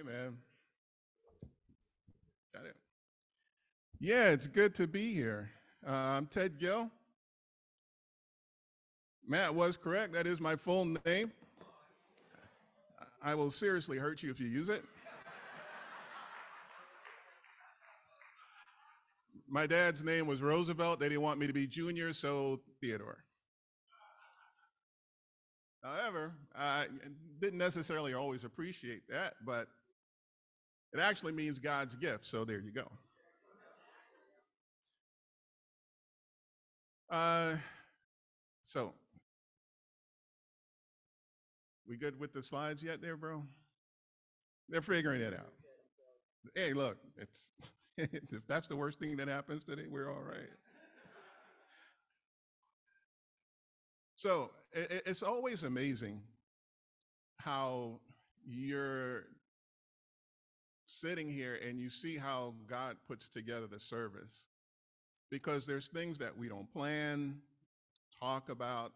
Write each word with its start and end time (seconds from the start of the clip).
Amen. 0.00 0.34
Got 2.54 2.64
it. 2.64 2.76
Yeah, 3.98 4.30
it's 4.30 4.46
good 4.46 4.74
to 4.76 4.86
be 4.86 5.12
here. 5.12 5.50
Uh, 5.86 5.92
I'm 5.92 6.26
Ted 6.26 6.58
Gill. 6.58 6.90
Matt 9.26 9.54
was 9.54 9.76
correct. 9.76 10.14
That 10.14 10.26
is 10.26 10.40
my 10.40 10.56
full 10.56 10.96
name. 11.04 11.32
I 13.22 13.34
will 13.34 13.50
seriously 13.50 13.98
hurt 13.98 14.22
you 14.22 14.30
if 14.30 14.40
you 14.40 14.46
use 14.46 14.70
it. 14.70 14.82
My 19.48 19.66
dad's 19.66 20.02
name 20.02 20.26
was 20.26 20.40
Roosevelt. 20.40 20.98
They 21.00 21.10
didn't 21.10 21.22
want 21.22 21.38
me 21.38 21.46
to 21.46 21.52
be 21.52 21.66
junior, 21.66 22.14
so 22.14 22.60
Theodore. 22.80 23.24
However, 25.82 26.32
I 26.54 26.86
didn't 27.40 27.58
necessarily 27.58 28.14
always 28.14 28.44
appreciate 28.44 29.02
that, 29.10 29.34
but 29.44 29.68
it 30.92 31.00
actually 31.00 31.32
means 31.32 31.58
God's 31.58 31.94
gift. 31.94 32.26
So 32.26 32.44
there 32.44 32.60
you 32.60 32.72
go. 32.72 32.90
Uh, 37.10 37.56
so, 38.62 38.94
we 41.88 41.96
good 41.96 42.18
with 42.20 42.32
the 42.32 42.42
slides 42.42 42.82
yet, 42.82 43.02
there, 43.02 43.16
bro? 43.16 43.42
They're 44.68 44.80
figuring 44.80 45.20
it 45.20 45.34
out. 45.34 45.52
Hey, 46.54 46.72
look, 46.72 46.96
it's 47.16 47.46
if 47.96 48.46
that's 48.46 48.68
the 48.68 48.76
worst 48.76 49.00
thing 49.00 49.16
that 49.16 49.26
happens 49.28 49.64
today, 49.64 49.86
we're 49.90 50.08
all 50.08 50.22
right. 50.22 50.48
So 54.14 54.50
it, 54.72 55.02
it's 55.06 55.22
always 55.22 55.62
amazing 55.62 56.20
how 57.38 57.98
you're 58.46 59.24
sitting 60.90 61.30
here 61.30 61.58
and 61.66 61.78
you 61.78 61.88
see 61.88 62.16
how 62.16 62.54
God 62.68 62.96
puts 63.06 63.28
together 63.28 63.66
the 63.66 63.78
service 63.78 64.46
because 65.30 65.64
there's 65.64 65.88
things 65.88 66.18
that 66.18 66.36
we 66.36 66.48
don't 66.48 66.70
plan, 66.72 67.36
talk 68.20 68.48
about, 68.48 68.92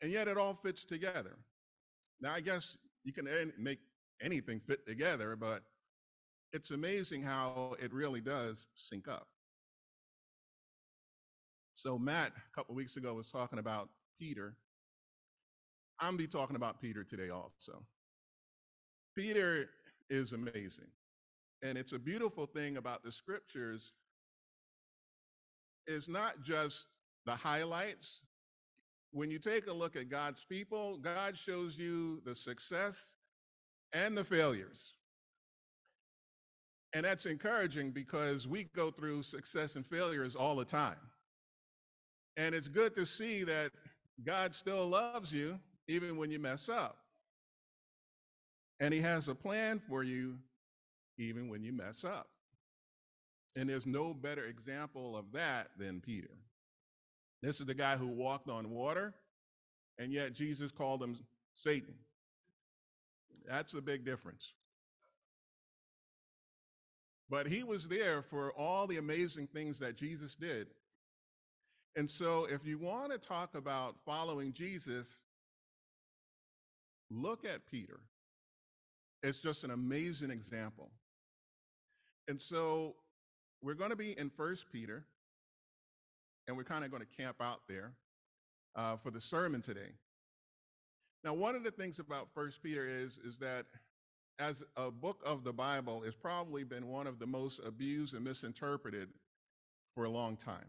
and 0.00 0.12
yet 0.12 0.28
it 0.28 0.38
all 0.38 0.54
fits 0.62 0.84
together. 0.84 1.36
Now, 2.20 2.32
I 2.32 2.40
guess 2.40 2.76
you 3.02 3.12
can 3.12 3.28
make 3.58 3.80
anything 4.22 4.60
fit 4.60 4.86
together, 4.86 5.34
but 5.34 5.62
it's 6.52 6.70
amazing 6.70 7.22
how 7.22 7.74
it 7.82 7.92
really 7.92 8.20
does 8.20 8.68
sync 8.74 9.08
up. 9.08 9.26
So 11.74 11.98
Matt, 11.98 12.30
a 12.36 12.56
couple 12.56 12.76
weeks 12.76 12.96
ago, 12.96 13.14
was 13.14 13.30
talking 13.30 13.58
about 13.58 13.88
Peter. 14.20 14.54
I'm 15.98 16.16
be 16.16 16.28
talking 16.28 16.54
about 16.54 16.80
Peter 16.80 17.02
today 17.02 17.30
also. 17.30 17.82
Peter 19.16 19.70
is 20.08 20.32
amazing. 20.32 20.86
And 21.64 21.78
it's 21.78 21.92
a 21.92 21.98
beautiful 21.98 22.44
thing 22.44 22.76
about 22.76 23.02
the 23.02 23.10
scriptures 23.10 23.94
is 25.86 26.10
not 26.10 26.42
just 26.42 26.86
the 27.24 27.34
highlights. 27.34 28.20
When 29.12 29.30
you 29.30 29.38
take 29.38 29.66
a 29.66 29.72
look 29.72 29.96
at 29.96 30.10
God's 30.10 30.44
people, 30.44 30.98
God 30.98 31.38
shows 31.38 31.78
you 31.78 32.20
the 32.26 32.34
success 32.34 33.14
and 33.94 34.14
the 34.14 34.24
failures. 34.24 34.92
And 36.92 37.04
that's 37.06 37.24
encouraging 37.24 37.92
because 37.92 38.46
we 38.46 38.64
go 38.76 38.90
through 38.90 39.22
success 39.22 39.74
and 39.76 39.86
failures 39.86 40.36
all 40.36 40.56
the 40.56 40.66
time. 40.66 41.00
And 42.36 42.54
it's 42.54 42.68
good 42.68 42.94
to 42.94 43.06
see 43.06 43.42
that 43.44 43.72
God 44.22 44.54
still 44.54 44.86
loves 44.86 45.32
you 45.32 45.58
even 45.88 46.18
when 46.18 46.30
you 46.30 46.38
mess 46.38 46.68
up. 46.68 46.98
And 48.80 48.92
he 48.92 49.00
has 49.00 49.28
a 49.28 49.34
plan 49.34 49.80
for 49.88 50.04
you 50.04 50.36
even 51.18 51.48
when 51.48 51.62
you 51.62 51.72
mess 51.72 52.04
up. 52.04 52.28
And 53.56 53.68
there's 53.68 53.86
no 53.86 54.12
better 54.12 54.46
example 54.46 55.16
of 55.16 55.32
that 55.32 55.68
than 55.78 56.00
Peter. 56.00 56.30
This 57.42 57.60
is 57.60 57.66
the 57.66 57.74
guy 57.74 57.96
who 57.96 58.08
walked 58.08 58.48
on 58.48 58.70
water, 58.70 59.14
and 59.98 60.12
yet 60.12 60.32
Jesus 60.32 60.72
called 60.72 61.02
him 61.02 61.18
Satan. 61.54 61.94
That's 63.46 63.74
a 63.74 63.80
big 63.80 64.04
difference. 64.04 64.52
But 67.28 67.46
he 67.46 67.62
was 67.62 67.88
there 67.88 68.22
for 68.22 68.52
all 68.52 68.86
the 68.86 68.98
amazing 68.98 69.46
things 69.48 69.78
that 69.78 69.96
Jesus 69.96 70.36
did. 70.36 70.68
And 71.96 72.10
so, 72.10 72.46
if 72.50 72.66
you 72.66 72.78
want 72.78 73.12
to 73.12 73.18
talk 73.18 73.54
about 73.54 73.96
following 74.04 74.52
Jesus, 74.52 75.18
look 77.10 77.44
at 77.44 77.66
Peter. 77.70 78.00
It's 79.22 79.38
just 79.38 79.64
an 79.64 79.70
amazing 79.70 80.30
example. 80.30 80.90
And 82.28 82.40
so, 82.40 82.96
we're 83.62 83.74
going 83.74 83.90
to 83.90 83.96
be 83.96 84.18
in 84.18 84.30
First 84.30 84.66
Peter, 84.70 85.04
and 86.46 86.56
we're 86.56 86.64
kind 86.64 86.84
of 86.84 86.90
going 86.90 87.02
to 87.02 87.22
camp 87.22 87.36
out 87.40 87.60
there 87.68 87.92
uh, 88.76 88.96
for 88.96 89.10
the 89.10 89.20
sermon 89.20 89.62
today. 89.62 89.92
Now, 91.24 91.32
one 91.32 91.54
of 91.54 91.64
the 91.64 91.70
things 91.70 91.98
about 91.98 92.28
First 92.34 92.62
Peter 92.62 92.86
is 92.86 93.18
is 93.24 93.38
that 93.38 93.64
as 94.38 94.62
a 94.76 94.90
book 94.90 95.22
of 95.24 95.44
the 95.44 95.52
Bible, 95.52 96.02
it's 96.04 96.16
probably 96.16 96.64
been 96.64 96.88
one 96.88 97.06
of 97.06 97.18
the 97.18 97.26
most 97.26 97.60
abused 97.64 98.14
and 98.14 98.24
misinterpreted 98.24 99.08
for 99.94 100.04
a 100.04 100.10
long 100.10 100.36
time. 100.36 100.66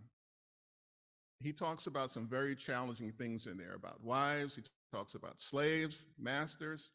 He 1.41 1.51
talks 1.51 1.88
about 1.88 2.11
some 2.11 2.27
very 2.27 2.55
challenging 2.55 3.11
things 3.11 3.47
in 3.47 3.57
there 3.57 3.73
about 3.75 4.01
wives, 4.01 4.55
he 4.55 4.61
talks 4.94 5.15
about 5.15 5.41
slaves, 5.41 6.05
masters, 6.17 6.91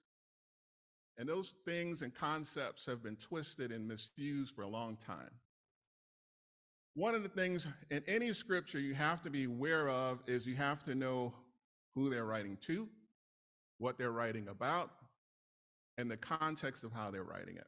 and 1.21 1.29
those 1.29 1.55
things 1.67 2.01
and 2.01 2.15
concepts 2.15 2.87
have 2.87 3.03
been 3.03 3.17
twisted 3.17 3.73
and 3.73 3.87
misused 3.87 4.55
for 4.55 4.63
a 4.63 4.69
long 4.69 4.97
time. 4.97 5.31
One 6.95 7.15
of 7.15 7.23
the 7.23 7.29
things 7.29 7.67
in 7.91 8.03
any 8.09 8.33
scripture 8.33 8.81
you 8.81 8.95
have 8.95 9.23
to 9.25 9.31
be 9.31 9.45
aware 9.45 9.91
of 9.91 10.21
is 10.27 10.47
you 10.47 10.57
have 10.57 10.83
to 10.85 10.95
know 10.95 11.35
who 11.95 12.09
they're 12.09 12.25
writing 12.25 12.57
to, 12.63 12.89
what 13.77 13.99
they're 13.99 14.13
writing 14.13 14.49
about, 14.49 14.93
and 15.99 16.11
the 16.11 16.17
context 16.17 16.85
of 16.85 16.93
how 16.93 17.11
they're 17.11 17.23
writing 17.23 17.57
it. 17.57 17.67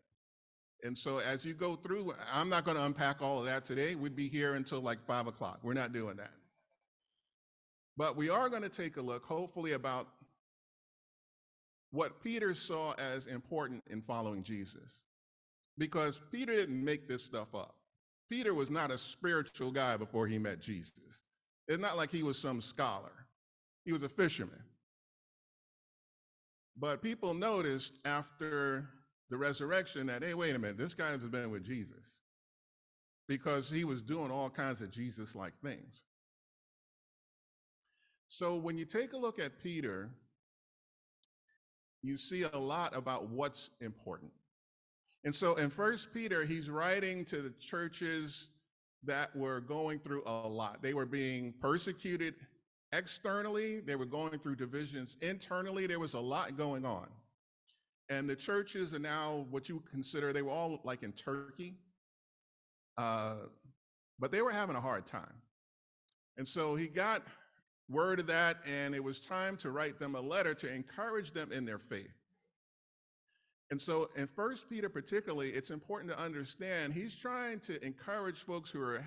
And 0.82 0.96
so 0.96 1.18
as 1.18 1.44
you 1.44 1.52
go 1.52 1.76
through, 1.76 2.14
I'm 2.32 2.48
not 2.48 2.64
going 2.64 2.78
to 2.78 2.84
unpack 2.84 3.20
all 3.20 3.38
of 3.38 3.44
that 3.44 3.66
today. 3.66 3.94
We'd 3.96 4.16
be 4.16 4.28
here 4.28 4.54
until 4.54 4.80
like 4.80 5.04
five 5.06 5.26
o'clock. 5.26 5.58
We're 5.62 5.74
not 5.74 5.92
doing 5.92 6.16
that. 6.16 6.32
But 7.98 8.16
we 8.16 8.30
are 8.30 8.48
going 8.48 8.62
to 8.62 8.70
take 8.70 8.96
a 8.96 9.02
look, 9.02 9.26
hopefully, 9.26 9.72
about 9.72 10.08
what 11.92 12.22
Peter 12.22 12.54
saw 12.54 12.94
as 12.94 13.26
important 13.26 13.84
in 13.90 14.00
following 14.02 14.42
Jesus. 14.42 15.00
Because 15.78 16.20
Peter 16.30 16.52
didn't 16.52 16.82
make 16.82 17.06
this 17.06 17.22
stuff 17.22 17.54
up. 17.54 17.76
Peter 18.28 18.54
was 18.54 18.70
not 18.70 18.90
a 18.90 18.98
spiritual 18.98 19.70
guy 19.70 19.96
before 19.96 20.26
he 20.26 20.38
met 20.38 20.60
Jesus. 20.60 21.20
It's 21.68 21.80
not 21.80 21.96
like 21.96 22.10
he 22.10 22.22
was 22.22 22.38
some 22.38 22.60
scholar, 22.60 23.26
he 23.84 23.92
was 23.92 24.02
a 24.02 24.08
fisherman. 24.08 24.62
But 26.78 27.02
people 27.02 27.34
noticed 27.34 27.98
after 28.06 28.88
the 29.28 29.36
resurrection 29.36 30.06
that, 30.06 30.22
hey, 30.22 30.32
wait 30.32 30.56
a 30.56 30.58
minute, 30.58 30.78
this 30.78 30.94
guy 30.94 31.10
has 31.10 31.20
been 31.20 31.50
with 31.50 31.64
Jesus 31.64 32.20
because 33.28 33.68
he 33.68 33.84
was 33.84 34.02
doing 34.02 34.30
all 34.30 34.48
kinds 34.48 34.80
of 34.80 34.90
Jesus 34.90 35.34
like 35.34 35.52
things. 35.62 36.00
So 38.28 38.56
when 38.56 38.78
you 38.78 38.86
take 38.86 39.12
a 39.12 39.18
look 39.18 39.38
at 39.38 39.62
Peter, 39.62 40.10
you 42.02 42.16
see 42.16 42.44
a 42.52 42.58
lot 42.58 42.96
about 42.96 43.28
what's 43.28 43.70
important. 43.80 44.30
And 45.24 45.34
so 45.34 45.54
in 45.54 45.70
First 45.70 46.12
Peter, 46.12 46.44
he's 46.44 46.68
writing 46.68 47.24
to 47.26 47.36
the 47.42 47.50
churches 47.60 48.48
that 49.04 49.34
were 49.36 49.60
going 49.60 49.98
through 50.00 50.22
a 50.26 50.48
lot. 50.48 50.82
They 50.82 50.94
were 50.94 51.06
being 51.06 51.54
persecuted 51.60 52.34
externally, 52.92 53.80
they 53.80 53.96
were 53.96 54.04
going 54.04 54.38
through 54.38 54.56
divisions 54.56 55.16
internally. 55.22 55.86
There 55.86 55.98
was 55.98 56.14
a 56.14 56.20
lot 56.20 56.56
going 56.56 56.84
on. 56.84 57.06
And 58.10 58.28
the 58.28 58.36
churches 58.36 58.92
are 58.92 58.98
now 58.98 59.46
what 59.50 59.68
you 59.68 59.82
consider, 59.90 60.32
they 60.32 60.42
were 60.42 60.50
all 60.50 60.80
like 60.84 61.02
in 61.02 61.12
Turkey, 61.12 61.74
uh, 62.98 63.36
but 64.18 64.30
they 64.30 64.42
were 64.42 64.50
having 64.50 64.76
a 64.76 64.80
hard 64.80 65.06
time. 65.06 65.32
And 66.36 66.46
so 66.46 66.74
he 66.74 66.86
got 66.88 67.22
word 67.92 68.20
of 68.20 68.26
that, 68.28 68.56
and 68.66 68.94
it 68.94 69.04
was 69.04 69.20
time 69.20 69.56
to 69.58 69.70
write 69.70 69.98
them 69.98 70.14
a 70.14 70.20
letter 70.20 70.54
to 70.54 70.72
encourage 70.72 71.32
them 71.32 71.52
in 71.52 71.64
their 71.64 71.78
faith. 71.78 72.10
And 73.70 73.80
so 73.80 74.10
in 74.16 74.26
First 74.26 74.68
Peter 74.68 74.88
particularly, 74.88 75.50
it's 75.50 75.70
important 75.70 76.10
to 76.12 76.18
understand 76.18 76.92
he's 76.92 77.14
trying 77.14 77.60
to 77.60 77.82
encourage 77.84 78.40
folks 78.40 78.70
who 78.70 78.80
are 78.80 79.04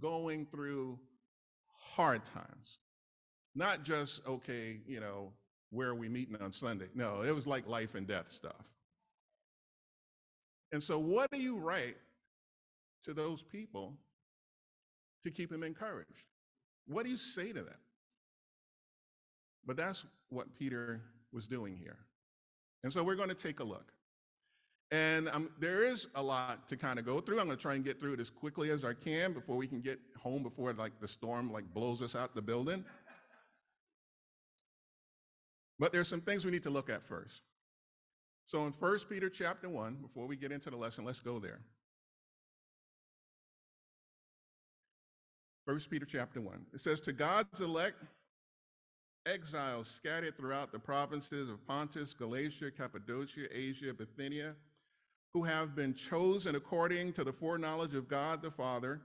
going 0.00 0.46
through 0.46 0.98
hard 1.76 2.22
times. 2.24 2.78
Not 3.54 3.82
just, 3.82 4.20
okay, 4.26 4.80
you 4.86 5.00
know, 5.00 5.32
where 5.70 5.88
are 5.88 5.94
we 5.94 6.08
meeting 6.08 6.36
on 6.40 6.52
Sunday? 6.52 6.86
No, 6.94 7.22
it 7.22 7.34
was 7.34 7.46
like 7.46 7.66
life 7.66 7.94
and 7.94 8.06
death 8.06 8.28
stuff. 8.28 8.64
And 10.72 10.82
so, 10.82 10.98
what 10.98 11.30
do 11.30 11.38
you 11.40 11.56
write 11.56 11.96
to 13.04 13.14
those 13.14 13.42
people 13.42 13.94
to 15.22 15.30
keep 15.30 15.50
them 15.50 15.62
encouraged? 15.62 16.10
What 16.86 17.04
do 17.04 17.10
you 17.10 17.16
say 17.16 17.48
to 17.48 17.62
them? 17.62 17.78
But 19.66 19.76
that's 19.76 20.04
what 20.28 20.54
Peter 20.58 21.00
was 21.32 21.48
doing 21.48 21.76
here. 21.76 21.98
And 22.84 22.92
so, 22.92 23.02
we're 23.02 23.16
going 23.16 23.28
to 23.28 23.34
take 23.34 23.60
a 23.60 23.64
look. 23.64 23.92
And 24.92 25.28
um, 25.30 25.50
there 25.58 25.82
is 25.82 26.06
a 26.14 26.22
lot 26.22 26.68
to 26.68 26.76
kind 26.76 26.98
of 26.98 27.04
go 27.04 27.20
through. 27.20 27.40
I'm 27.40 27.46
going 27.46 27.58
to 27.58 27.62
try 27.62 27.74
and 27.74 27.84
get 27.84 27.98
through 27.98 28.14
it 28.14 28.20
as 28.20 28.30
quickly 28.30 28.70
as 28.70 28.84
I 28.84 28.94
can 28.94 29.32
before 29.32 29.56
we 29.56 29.66
can 29.66 29.80
get 29.80 29.98
home 30.16 30.44
before 30.44 30.72
like 30.74 31.00
the 31.00 31.08
storm 31.08 31.52
like 31.52 31.64
blows 31.74 32.02
us 32.02 32.14
out 32.14 32.34
the 32.34 32.42
building. 32.42 32.84
But 35.78 35.92
there's 35.92 36.08
some 36.08 36.20
things 36.20 36.44
we 36.44 36.50
need 36.50 36.62
to 36.62 36.70
look 36.70 36.88
at 36.88 37.02
first. 37.02 37.42
So 38.46 38.64
in 38.64 38.72
1 38.72 38.98
Peter 39.08 39.28
chapter 39.28 39.68
1, 39.68 39.96
before 39.96 40.26
we 40.26 40.36
get 40.36 40.52
into 40.52 40.70
the 40.70 40.76
lesson, 40.76 41.04
let's 41.04 41.20
go 41.20 41.38
there. 41.38 41.60
1 45.64 45.80
Peter 45.90 46.06
chapter 46.06 46.40
1. 46.40 46.66
It 46.72 46.80
says, 46.80 47.00
To 47.00 47.12
God's 47.12 47.60
elect, 47.60 48.04
exiles 49.26 49.88
scattered 49.88 50.36
throughout 50.36 50.72
the 50.72 50.78
provinces 50.78 51.50
of 51.50 51.66
Pontus, 51.66 52.14
Galatia, 52.14 52.70
Cappadocia, 52.70 53.46
Asia, 53.50 53.92
Bithynia, 53.92 54.54
who 55.34 55.42
have 55.42 55.74
been 55.74 55.92
chosen 55.92 56.54
according 56.54 57.12
to 57.12 57.24
the 57.24 57.32
foreknowledge 57.32 57.94
of 57.94 58.08
God 58.08 58.40
the 58.40 58.50
Father 58.50 59.02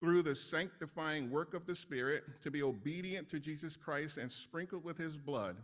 through 0.00 0.22
the 0.22 0.36
sanctifying 0.36 1.30
work 1.30 1.54
of 1.54 1.66
the 1.66 1.74
Spirit 1.74 2.22
to 2.42 2.50
be 2.50 2.62
obedient 2.62 3.28
to 3.30 3.40
Jesus 3.40 3.76
Christ 3.76 4.18
and 4.18 4.30
sprinkled 4.30 4.84
with 4.84 4.98
his 4.98 5.16
blood, 5.16 5.56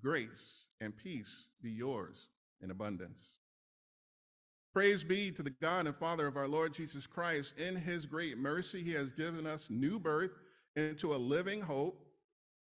grace 0.00 0.64
and 0.80 0.96
peace 0.96 1.44
be 1.62 1.70
yours 1.70 2.28
in 2.62 2.70
abundance. 2.70 3.34
Praise 4.72 5.04
be 5.04 5.30
to 5.30 5.42
the 5.42 5.50
God 5.50 5.86
and 5.86 5.96
Father 5.96 6.26
of 6.26 6.36
our 6.36 6.48
Lord 6.48 6.74
Jesus 6.74 7.06
Christ. 7.06 7.54
In 7.58 7.76
his 7.76 8.04
great 8.04 8.36
mercy, 8.36 8.82
he 8.82 8.92
has 8.92 9.10
given 9.10 9.46
us 9.46 9.66
new 9.70 9.98
birth 9.98 10.32
into 10.74 11.14
a 11.14 11.16
living 11.16 11.60
hope 11.60 12.05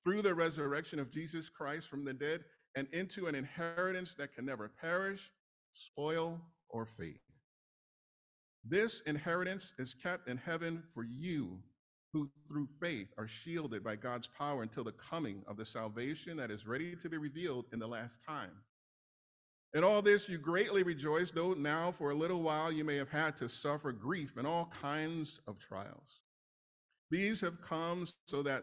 through 0.06 0.22
the 0.22 0.34
resurrection 0.34 1.00
of 1.00 1.10
Jesus 1.10 1.48
Christ 1.48 1.88
from 1.88 2.04
the 2.04 2.14
dead 2.14 2.44
and 2.76 2.86
into 2.92 3.26
an 3.26 3.34
inheritance 3.34 4.14
that 4.14 4.32
can 4.32 4.46
never 4.46 4.70
perish, 4.80 5.32
spoil, 5.74 6.40
or 6.68 6.86
fade. 6.86 7.18
This 8.64 9.00
inheritance 9.06 9.72
is 9.80 9.94
kept 9.94 10.28
in 10.28 10.36
heaven 10.36 10.84
for 10.94 11.02
you 11.02 11.58
who 12.12 12.30
through 12.46 12.68
faith 12.80 13.08
are 13.18 13.26
shielded 13.26 13.82
by 13.82 13.96
God's 13.96 14.28
power 14.28 14.62
until 14.62 14.84
the 14.84 14.92
coming 14.92 15.42
of 15.48 15.56
the 15.56 15.64
salvation 15.64 16.36
that 16.36 16.52
is 16.52 16.68
ready 16.68 16.94
to 16.94 17.08
be 17.08 17.16
revealed 17.16 17.64
in 17.72 17.80
the 17.80 17.86
last 17.88 18.20
time. 18.24 18.52
In 19.74 19.82
all 19.82 20.02
this 20.02 20.28
you 20.28 20.38
greatly 20.38 20.84
rejoice, 20.84 21.32
though 21.32 21.52
now 21.54 21.90
for 21.90 22.12
a 22.12 22.14
little 22.14 22.42
while 22.42 22.70
you 22.70 22.84
may 22.84 22.94
have 22.94 23.10
had 23.10 23.36
to 23.38 23.48
suffer 23.48 23.90
grief 23.90 24.36
and 24.36 24.46
all 24.46 24.72
kinds 24.80 25.40
of 25.48 25.58
trials. 25.58 26.20
These 27.10 27.40
have 27.40 27.60
come 27.60 28.06
so 28.26 28.44
that 28.44 28.62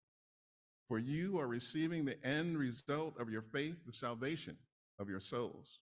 For 0.91 0.99
you 0.99 1.39
are 1.39 1.47
receiving 1.47 2.03
the 2.03 2.21
end 2.21 2.57
result 2.57 3.17
of 3.17 3.29
your 3.29 3.43
faith, 3.43 3.77
the 3.87 3.93
salvation 3.93 4.57
of 4.99 5.07
your 5.07 5.21
souls. 5.21 5.79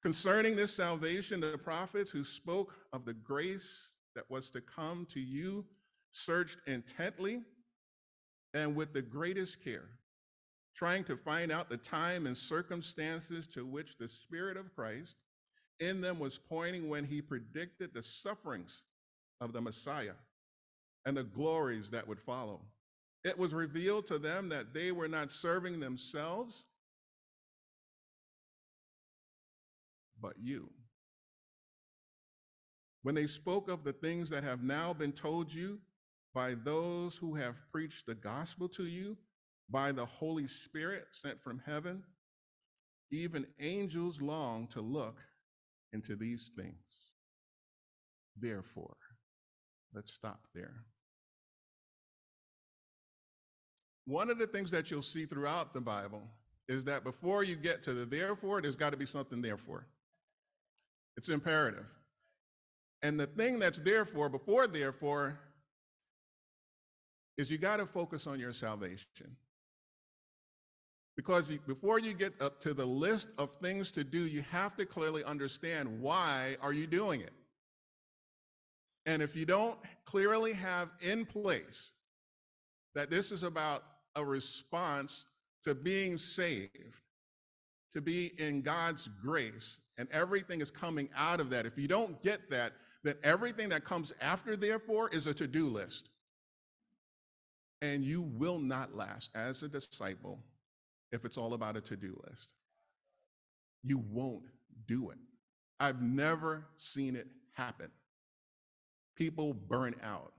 Concerning 0.00 0.54
this 0.54 0.72
salvation, 0.72 1.40
the 1.40 1.58
prophets 1.58 2.08
who 2.08 2.22
spoke 2.22 2.76
of 2.92 3.04
the 3.04 3.14
grace 3.14 3.68
that 4.14 4.30
was 4.30 4.48
to 4.50 4.60
come 4.60 5.08
to 5.10 5.18
you 5.18 5.64
searched 6.12 6.58
intently 6.68 7.42
and 8.54 8.76
with 8.76 8.92
the 8.92 9.02
greatest 9.02 9.60
care, 9.60 9.88
trying 10.76 11.02
to 11.02 11.16
find 11.16 11.50
out 11.50 11.68
the 11.68 11.78
time 11.78 12.26
and 12.26 12.38
circumstances 12.38 13.48
to 13.48 13.66
which 13.66 13.98
the 13.98 14.08
Spirit 14.08 14.56
of 14.56 14.72
Christ 14.72 15.16
in 15.80 16.00
them 16.00 16.20
was 16.20 16.38
pointing 16.38 16.88
when 16.88 17.04
he 17.04 17.20
predicted 17.20 17.92
the 17.92 18.04
sufferings 18.04 18.82
of 19.40 19.52
the 19.52 19.60
Messiah 19.60 20.14
and 21.04 21.16
the 21.16 21.24
glories 21.24 21.90
that 21.90 22.06
would 22.06 22.20
follow. 22.20 22.60
It 23.24 23.38
was 23.38 23.52
revealed 23.52 24.06
to 24.08 24.18
them 24.18 24.48
that 24.50 24.72
they 24.72 24.92
were 24.92 25.08
not 25.08 25.32
serving 25.32 25.80
themselves, 25.80 26.64
but 30.20 30.34
you. 30.38 30.70
When 33.02 33.14
they 33.14 33.26
spoke 33.26 33.68
of 33.68 33.84
the 33.84 33.92
things 33.92 34.30
that 34.30 34.44
have 34.44 34.62
now 34.62 34.92
been 34.92 35.12
told 35.12 35.52
you 35.52 35.78
by 36.34 36.54
those 36.54 37.16
who 37.16 37.34
have 37.34 37.56
preached 37.72 38.06
the 38.06 38.14
gospel 38.14 38.68
to 38.70 38.84
you 38.84 39.16
by 39.70 39.92
the 39.92 40.06
Holy 40.06 40.46
Spirit 40.46 41.06
sent 41.12 41.42
from 41.42 41.62
heaven, 41.64 42.02
even 43.10 43.46
angels 43.60 44.20
long 44.20 44.66
to 44.68 44.80
look 44.80 45.18
into 45.92 46.16
these 46.16 46.50
things. 46.56 46.74
Therefore, 48.36 48.96
let's 49.94 50.12
stop 50.12 50.40
there. 50.54 50.84
One 54.08 54.30
of 54.30 54.38
the 54.38 54.46
things 54.46 54.70
that 54.70 54.90
you'll 54.90 55.02
see 55.02 55.26
throughout 55.26 55.74
the 55.74 55.82
Bible 55.82 56.22
is 56.66 56.82
that 56.84 57.04
before 57.04 57.44
you 57.44 57.56
get 57.56 57.82
to 57.82 57.92
the 57.92 58.06
therefore, 58.06 58.62
there's 58.62 58.74
got 58.74 58.88
to 58.90 58.96
be 58.96 59.04
something 59.04 59.42
therefore. 59.42 59.86
It's 61.18 61.28
imperative. 61.28 61.84
And 63.02 63.20
the 63.20 63.26
thing 63.26 63.58
that's 63.58 63.78
therefore, 63.80 64.30
before 64.30 64.66
therefore, 64.66 65.38
is 67.36 67.50
you 67.50 67.58
got 67.58 67.76
to 67.76 67.86
focus 67.86 68.26
on 68.26 68.40
your 68.40 68.54
salvation. 68.54 69.36
Because 71.14 71.48
before 71.66 71.98
you 71.98 72.14
get 72.14 72.40
up 72.40 72.60
to 72.60 72.72
the 72.72 72.86
list 72.86 73.28
of 73.36 73.56
things 73.56 73.92
to 73.92 74.04
do, 74.04 74.20
you 74.20 74.42
have 74.50 74.74
to 74.76 74.86
clearly 74.86 75.22
understand 75.24 76.00
why 76.00 76.56
are 76.62 76.72
you 76.72 76.86
doing 76.86 77.20
it. 77.20 77.34
And 79.04 79.20
if 79.20 79.36
you 79.36 79.44
don't 79.44 79.76
clearly 80.06 80.54
have 80.54 80.88
in 81.02 81.26
place 81.26 81.90
that 82.94 83.10
this 83.10 83.30
is 83.32 83.42
about 83.42 83.82
a 84.18 84.24
response 84.24 85.24
to 85.64 85.74
being 85.74 86.18
saved, 86.18 86.96
to 87.92 88.00
be 88.00 88.32
in 88.38 88.62
God's 88.62 89.08
grace, 89.22 89.78
and 89.96 90.08
everything 90.12 90.60
is 90.60 90.70
coming 90.70 91.08
out 91.16 91.40
of 91.40 91.50
that. 91.50 91.66
If 91.66 91.78
you 91.78 91.88
don't 91.88 92.20
get 92.22 92.50
that, 92.50 92.72
then 93.04 93.14
everything 93.22 93.68
that 93.70 93.84
comes 93.84 94.12
after, 94.20 94.56
therefore, 94.56 95.08
is 95.10 95.26
a 95.26 95.34
to 95.34 95.46
do 95.46 95.66
list. 95.66 96.10
And 97.80 98.04
you 98.04 98.22
will 98.22 98.58
not 98.58 98.94
last 98.94 99.30
as 99.34 99.62
a 99.62 99.68
disciple 99.68 100.40
if 101.12 101.24
it's 101.24 101.38
all 101.38 101.54
about 101.54 101.76
a 101.76 101.80
to 101.80 101.96
do 101.96 102.20
list. 102.28 102.48
You 103.84 104.02
won't 104.10 104.44
do 104.86 105.10
it. 105.10 105.18
I've 105.78 106.02
never 106.02 106.66
seen 106.76 107.14
it 107.14 107.28
happen. 107.52 107.90
People 109.16 109.54
burn 109.54 109.94
out. 110.02 110.32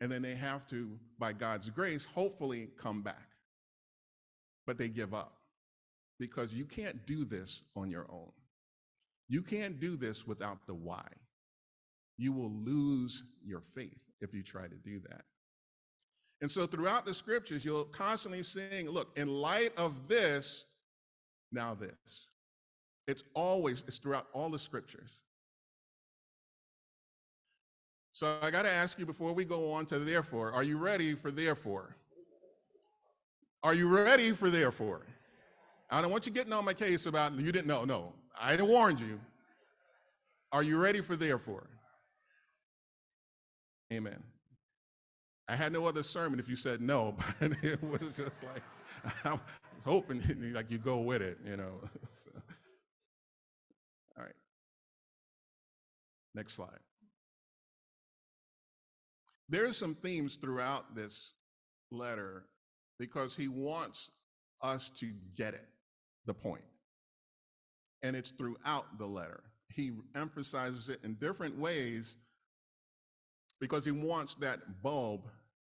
And 0.00 0.10
then 0.10 0.22
they 0.22 0.34
have 0.34 0.66
to, 0.68 0.90
by 1.18 1.32
God's 1.32 1.70
grace, 1.70 2.04
hopefully 2.04 2.68
come 2.80 3.02
back. 3.02 3.28
But 4.66 4.78
they 4.78 4.88
give 4.88 5.14
up 5.14 5.34
because 6.18 6.52
you 6.52 6.64
can't 6.64 7.04
do 7.06 7.24
this 7.24 7.62
on 7.74 7.90
your 7.90 8.06
own. 8.10 8.30
You 9.28 9.42
can't 9.42 9.80
do 9.80 9.96
this 9.96 10.26
without 10.26 10.66
the 10.66 10.74
why. 10.74 11.06
You 12.16 12.32
will 12.32 12.50
lose 12.50 13.22
your 13.44 13.60
faith 13.60 14.00
if 14.20 14.34
you 14.34 14.42
try 14.42 14.66
to 14.66 14.74
do 14.74 15.00
that. 15.08 15.22
And 16.40 16.50
so 16.50 16.66
throughout 16.66 17.04
the 17.04 17.14
scriptures, 17.14 17.64
you'll 17.64 17.84
constantly 17.84 18.42
sing, 18.42 18.88
look, 18.88 19.16
in 19.16 19.28
light 19.28 19.72
of 19.76 20.06
this, 20.08 20.64
now 21.50 21.74
this. 21.74 22.26
It's 23.06 23.24
always, 23.34 23.82
it's 23.88 23.98
throughout 23.98 24.26
all 24.32 24.50
the 24.50 24.58
scriptures. 24.58 25.22
So 28.18 28.36
I 28.42 28.50
got 28.50 28.62
to 28.62 28.68
ask 28.68 28.98
you 28.98 29.06
before 29.06 29.32
we 29.32 29.44
go 29.44 29.70
on 29.70 29.86
to 29.86 30.00
therefore, 30.00 30.50
are 30.50 30.64
you 30.64 30.76
ready 30.76 31.14
for 31.14 31.30
therefore? 31.30 31.94
Are 33.62 33.74
you 33.74 33.88
ready 33.88 34.32
for 34.32 34.50
therefore? 34.50 35.06
I 35.88 36.02
don't 36.02 36.10
want 36.10 36.26
you 36.26 36.32
getting 36.32 36.52
on 36.52 36.64
my 36.64 36.74
case 36.74 37.06
about 37.06 37.32
you 37.34 37.52
didn't 37.52 37.68
know. 37.68 37.84
No, 37.84 38.12
I 38.36 38.60
warned 38.60 38.98
you. 38.98 39.20
Are 40.50 40.64
you 40.64 40.78
ready 40.78 41.00
for 41.00 41.14
therefore? 41.14 41.68
Amen. 43.92 44.20
I 45.46 45.54
had 45.54 45.72
no 45.72 45.86
other 45.86 46.02
sermon 46.02 46.40
if 46.40 46.48
you 46.48 46.56
said 46.56 46.80
no, 46.80 47.14
but 47.38 47.52
it 47.62 47.80
was 47.84 48.00
just 48.16 48.42
like 48.42 49.14
I 49.24 49.34
was 49.34 49.40
hoping 49.84 50.20
like 50.52 50.72
you 50.72 50.78
go 50.78 50.98
with 50.98 51.22
it, 51.22 51.38
you 51.46 51.56
know. 51.56 51.70
so. 52.24 52.42
All 54.18 54.24
right. 54.24 54.34
Next 56.34 56.54
slide. 56.54 56.80
There's 59.48 59.76
some 59.76 59.94
themes 59.94 60.36
throughout 60.36 60.94
this 60.94 61.32
letter 61.90 62.44
because 62.98 63.34
he 63.34 63.48
wants 63.48 64.10
us 64.62 64.90
to 65.00 65.12
get 65.36 65.54
it, 65.54 65.68
the 66.26 66.34
point. 66.34 66.64
And 68.02 68.14
it's 68.14 68.32
throughout 68.32 68.98
the 68.98 69.06
letter. 69.06 69.42
he 69.74 69.92
emphasizes 70.16 70.88
it 70.88 70.98
in 71.04 71.14
different 71.14 71.56
ways 71.56 72.16
because 73.60 73.84
he 73.84 73.92
wants 73.92 74.34
that 74.36 74.82
bulb 74.82 75.28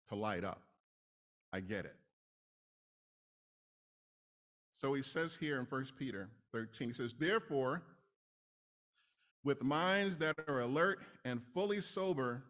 to 0.07 0.15
light 0.15 0.43
up. 0.43 0.61
I 1.51 1.59
get 1.59 1.85
it. 1.85 1.95
So 4.73 4.93
he 4.93 5.01
says 5.01 5.35
here 5.37 5.59
in 5.59 5.65
1 5.65 5.87
Peter 5.97 6.29
13, 6.53 6.89
he 6.89 6.93
says, 6.93 7.13
Therefore, 7.17 7.81
with 9.43 9.61
minds 9.61 10.17
that 10.19 10.37
are 10.47 10.61
alert 10.61 10.99
and 11.25 11.41
fully 11.53 11.81
sober, 11.81 12.43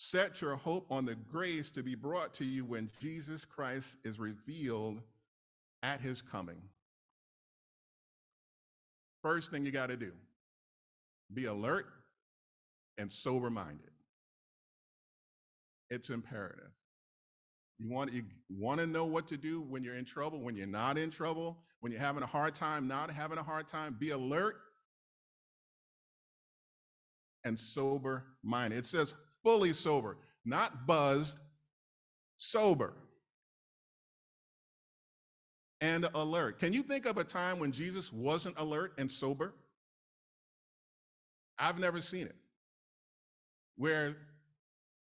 set 0.00 0.40
your 0.40 0.54
hope 0.54 0.86
on 0.92 1.04
the 1.04 1.16
grace 1.16 1.72
to 1.72 1.82
be 1.82 1.96
brought 1.96 2.32
to 2.32 2.44
you 2.44 2.64
when 2.64 2.88
Jesus 3.02 3.44
Christ 3.44 3.96
is 4.04 4.20
revealed 4.20 5.02
at 5.82 6.00
his 6.00 6.22
coming. 6.22 6.62
First 9.22 9.50
thing 9.50 9.66
you 9.66 9.72
got 9.72 9.88
to 9.88 9.96
do 9.96 10.12
be 11.34 11.46
alert 11.46 11.86
and 12.96 13.10
sober 13.10 13.50
minded. 13.50 13.90
It's 15.90 16.10
imperative. 16.10 16.70
You 17.80 17.90
want, 17.90 18.12
you 18.12 18.22
want 18.56 18.80
to 18.80 18.86
know 18.86 19.04
what 19.04 19.26
to 19.28 19.36
do 19.36 19.60
when 19.62 19.82
you're 19.82 19.96
in 19.96 20.04
trouble, 20.04 20.40
when 20.40 20.54
you're 20.54 20.66
not 20.66 20.96
in 20.96 21.10
trouble, 21.10 21.58
when 21.80 21.90
you're 21.90 22.00
having 22.00 22.22
a 22.22 22.26
hard 22.26 22.54
time, 22.54 22.86
not 22.86 23.10
having 23.10 23.36
a 23.36 23.42
hard 23.42 23.66
time. 23.66 23.96
Be 23.98 24.10
alert 24.10 24.56
and 27.44 27.58
sober 27.58 28.24
minded. 28.42 28.78
It 28.78 28.86
says 28.86 29.12
fully 29.48 29.72
sober, 29.72 30.18
not 30.44 30.86
buzzed, 30.86 31.38
sober 32.36 32.92
and 35.80 36.06
alert. 36.14 36.58
Can 36.58 36.74
you 36.74 36.82
think 36.82 37.06
of 37.06 37.16
a 37.16 37.24
time 37.24 37.58
when 37.58 37.72
Jesus 37.72 38.12
wasn't 38.12 38.58
alert 38.58 38.92
and 38.98 39.10
sober? 39.10 39.54
I've 41.58 41.78
never 41.78 42.02
seen 42.02 42.26
it. 42.26 42.36
Where 43.76 44.18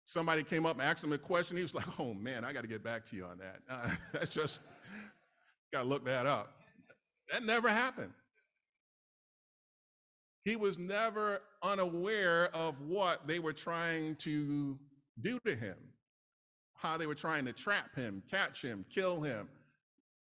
somebody 0.03 0.43
came 0.43 0.65
up 0.65 0.73
and 0.73 0.81
asked 0.81 1.01
him 1.01 1.13
a 1.13 1.17
question, 1.17 1.55
he 1.55 1.63
was 1.63 1.73
like, 1.73 1.97
oh 1.97 2.13
man, 2.13 2.43
I 2.43 2.51
got 2.51 2.63
to 2.63 2.67
get 2.67 2.83
back 2.83 3.05
to 3.11 3.15
you 3.15 3.23
on 3.23 3.37
that. 3.37 3.59
Uh, 3.69 3.89
that's 4.11 4.33
just, 4.33 4.59
got 5.71 5.83
to 5.83 5.87
look 5.87 6.03
that 6.03 6.25
up. 6.25 6.57
That 7.31 7.45
never 7.45 7.69
happened. 7.69 8.11
He 10.43 10.55
was 10.55 10.77
never 10.77 11.39
unaware 11.61 12.49
of 12.53 12.79
what 12.81 13.27
they 13.27 13.39
were 13.39 13.53
trying 13.53 14.15
to 14.17 14.77
do 15.21 15.39
to 15.45 15.55
him, 15.55 15.77
how 16.75 16.97
they 16.97 17.07
were 17.07 17.15
trying 17.15 17.45
to 17.45 17.53
trap 17.53 17.95
him, 17.95 18.21
catch 18.29 18.61
him, 18.61 18.85
kill 18.93 19.21
him. 19.21 19.47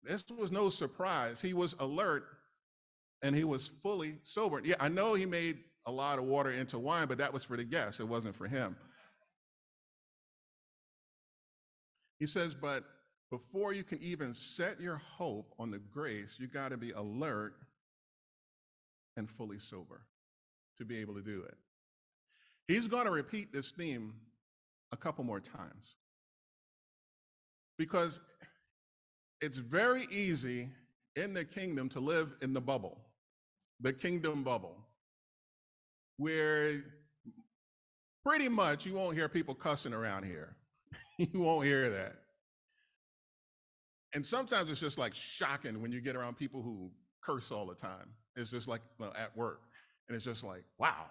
This 0.03 0.23
was 0.37 0.51
no 0.51 0.69
surprise. 0.69 1.41
He 1.41 1.53
was 1.53 1.75
alert 1.79 2.25
and 3.21 3.35
he 3.35 3.43
was 3.43 3.69
fully 3.83 4.15
sober. 4.23 4.61
Yeah, 4.63 4.75
I 4.79 4.87
know 4.87 5.13
he 5.13 5.25
made 5.25 5.57
a 5.85 5.91
lot 5.91 6.19
of 6.19 6.25
water 6.25 6.51
into 6.51 6.79
wine, 6.79 7.07
but 7.07 7.17
that 7.17 7.33
was 7.33 7.43
for 7.43 7.57
the 7.57 7.63
guests, 7.65 7.99
it 7.99 8.07
wasn't 8.07 8.35
for 8.35 8.47
him. 8.47 8.77
He 12.19 12.25
says, 12.25 12.53
but 12.53 12.83
before 13.29 13.73
you 13.73 13.83
can 13.83 14.01
even 14.01 14.33
set 14.33 14.79
your 14.79 14.97
hope 14.97 15.53
on 15.59 15.69
the 15.69 15.79
grace, 15.79 16.35
you 16.39 16.47
got 16.47 16.69
to 16.69 16.77
be 16.77 16.91
alert 16.91 17.55
and 19.17 19.29
fully 19.29 19.59
sober 19.59 20.01
to 20.77 20.85
be 20.85 20.97
able 20.97 21.15
to 21.15 21.21
do 21.21 21.43
it. 21.43 21.57
He's 22.67 22.87
going 22.87 23.05
to 23.05 23.11
repeat 23.11 23.51
this 23.51 23.71
theme 23.71 24.13
a 24.91 24.97
couple 24.97 25.23
more 25.23 25.39
times 25.39 25.95
because 27.77 28.21
it's 29.41 29.57
very 29.57 30.05
easy 30.11 30.69
in 31.15 31.33
the 31.33 31.43
kingdom 31.43 31.89
to 31.89 31.99
live 31.99 32.35
in 32.41 32.53
the 32.53 32.61
bubble, 32.61 32.99
the 33.81 33.93
kingdom 33.93 34.43
bubble, 34.43 34.77
where 36.17 36.83
pretty 38.25 38.49
much 38.49 38.85
you 38.85 38.93
won't 38.93 39.15
hear 39.15 39.29
people 39.29 39.55
cussing 39.55 39.93
around 39.93 40.23
here. 40.23 40.55
you 41.17 41.41
won't 41.41 41.65
hear 41.65 41.89
that. 41.89 42.15
And 44.13 44.25
sometimes 44.25 44.69
it's 44.69 44.79
just 44.79 44.97
like 44.97 45.13
shocking 45.13 45.81
when 45.81 45.91
you 45.91 46.01
get 46.01 46.15
around 46.15 46.37
people 46.37 46.61
who 46.61 46.91
curse 47.21 47.51
all 47.51 47.65
the 47.65 47.75
time. 47.75 48.09
It's 48.37 48.51
just 48.51 48.67
like 48.67 48.81
well, 48.99 49.13
at 49.17 49.35
work. 49.35 49.61
And 50.07 50.15
it's 50.15 50.25
just 50.25 50.43
like, 50.43 50.63
wow, 50.77 51.05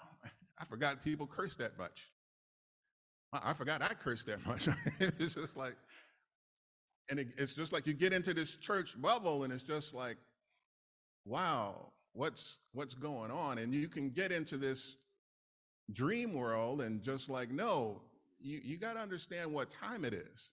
I 0.59 0.65
forgot 0.65 1.05
people 1.05 1.27
curse 1.27 1.57
that 1.57 1.77
much. 1.79 2.09
I 3.33 3.53
forgot 3.53 3.83
I 3.83 3.93
cursed 3.93 4.27
that 4.27 4.47
much. 4.47 4.69
it's 5.01 5.35
just 5.35 5.57
like, 5.57 5.77
and 7.11 7.19
it, 7.19 7.29
it's 7.37 7.55
just 7.55 7.73
like 7.73 7.87
you 7.87 7.93
get 7.93 8.13
into 8.13 8.33
this 8.33 8.57
church 8.57 9.01
bubble 9.01 9.45
and 9.45 9.53
it's 9.53 9.65
just 9.65 9.93
like, 9.93 10.17
wow, 11.25 11.93
what's 12.15 12.59
what's 12.73 12.95
going 12.95 13.31
on? 13.31 13.59
And 13.59 13.75
you 13.75 13.89
can 13.89 14.11
get 14.11 14.33
into 14.33 14.57
this 14.57 14.97
dream 15.93 16.33
world 16.33 16.81
and 16.81 17.03
just 17.03 17.29
like, 17.29 17.51
no, 17.51 18.01
you, 18.41 18.61
you 18.65 18.79
got 18.79 18.95
to 18.95 19.01
understand 19.01 19.53
what 19.53 19.71
time 19.71 20.05
it 20.05 20.15
is. 20.15 20.51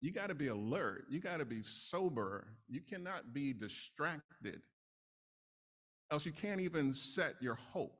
You 0.00 0.12
got 0.12 0.28
to 0.28 0.34
be 0.34 0.48
alert. 0.48 1.06
You 1.10 1.20
got 1.20 1.38
to 1.38 1.44
be 1.44 1.62
sober. 1.62 2.48
You 2.68 2.80
cannot 2.80 3.34
be 3.34 3.52
distracted 3.52 4.62
else 6.10 6.26
you 6.26 6.32
can't 6.32 6.60
even 6.60 6.94
set 6.94 7.34
your 7.40 7.54
hope 7.72 7.98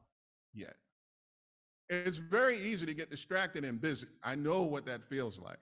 yet. 0.55 0.77
It's 1.89 2.17
very 2.17 2.59
easy 2.59 2.87
to 2.87 2.95
get 2.95 3.11
distracted 3.11 3.65
and 3.65 3.81
busy. 3.81 4.07
I 4.25 4.35
know 4.35 4.63
what 4.63 4.87
that 4.87 5.09
feels 5.09 5.39
like. 5.39 5.59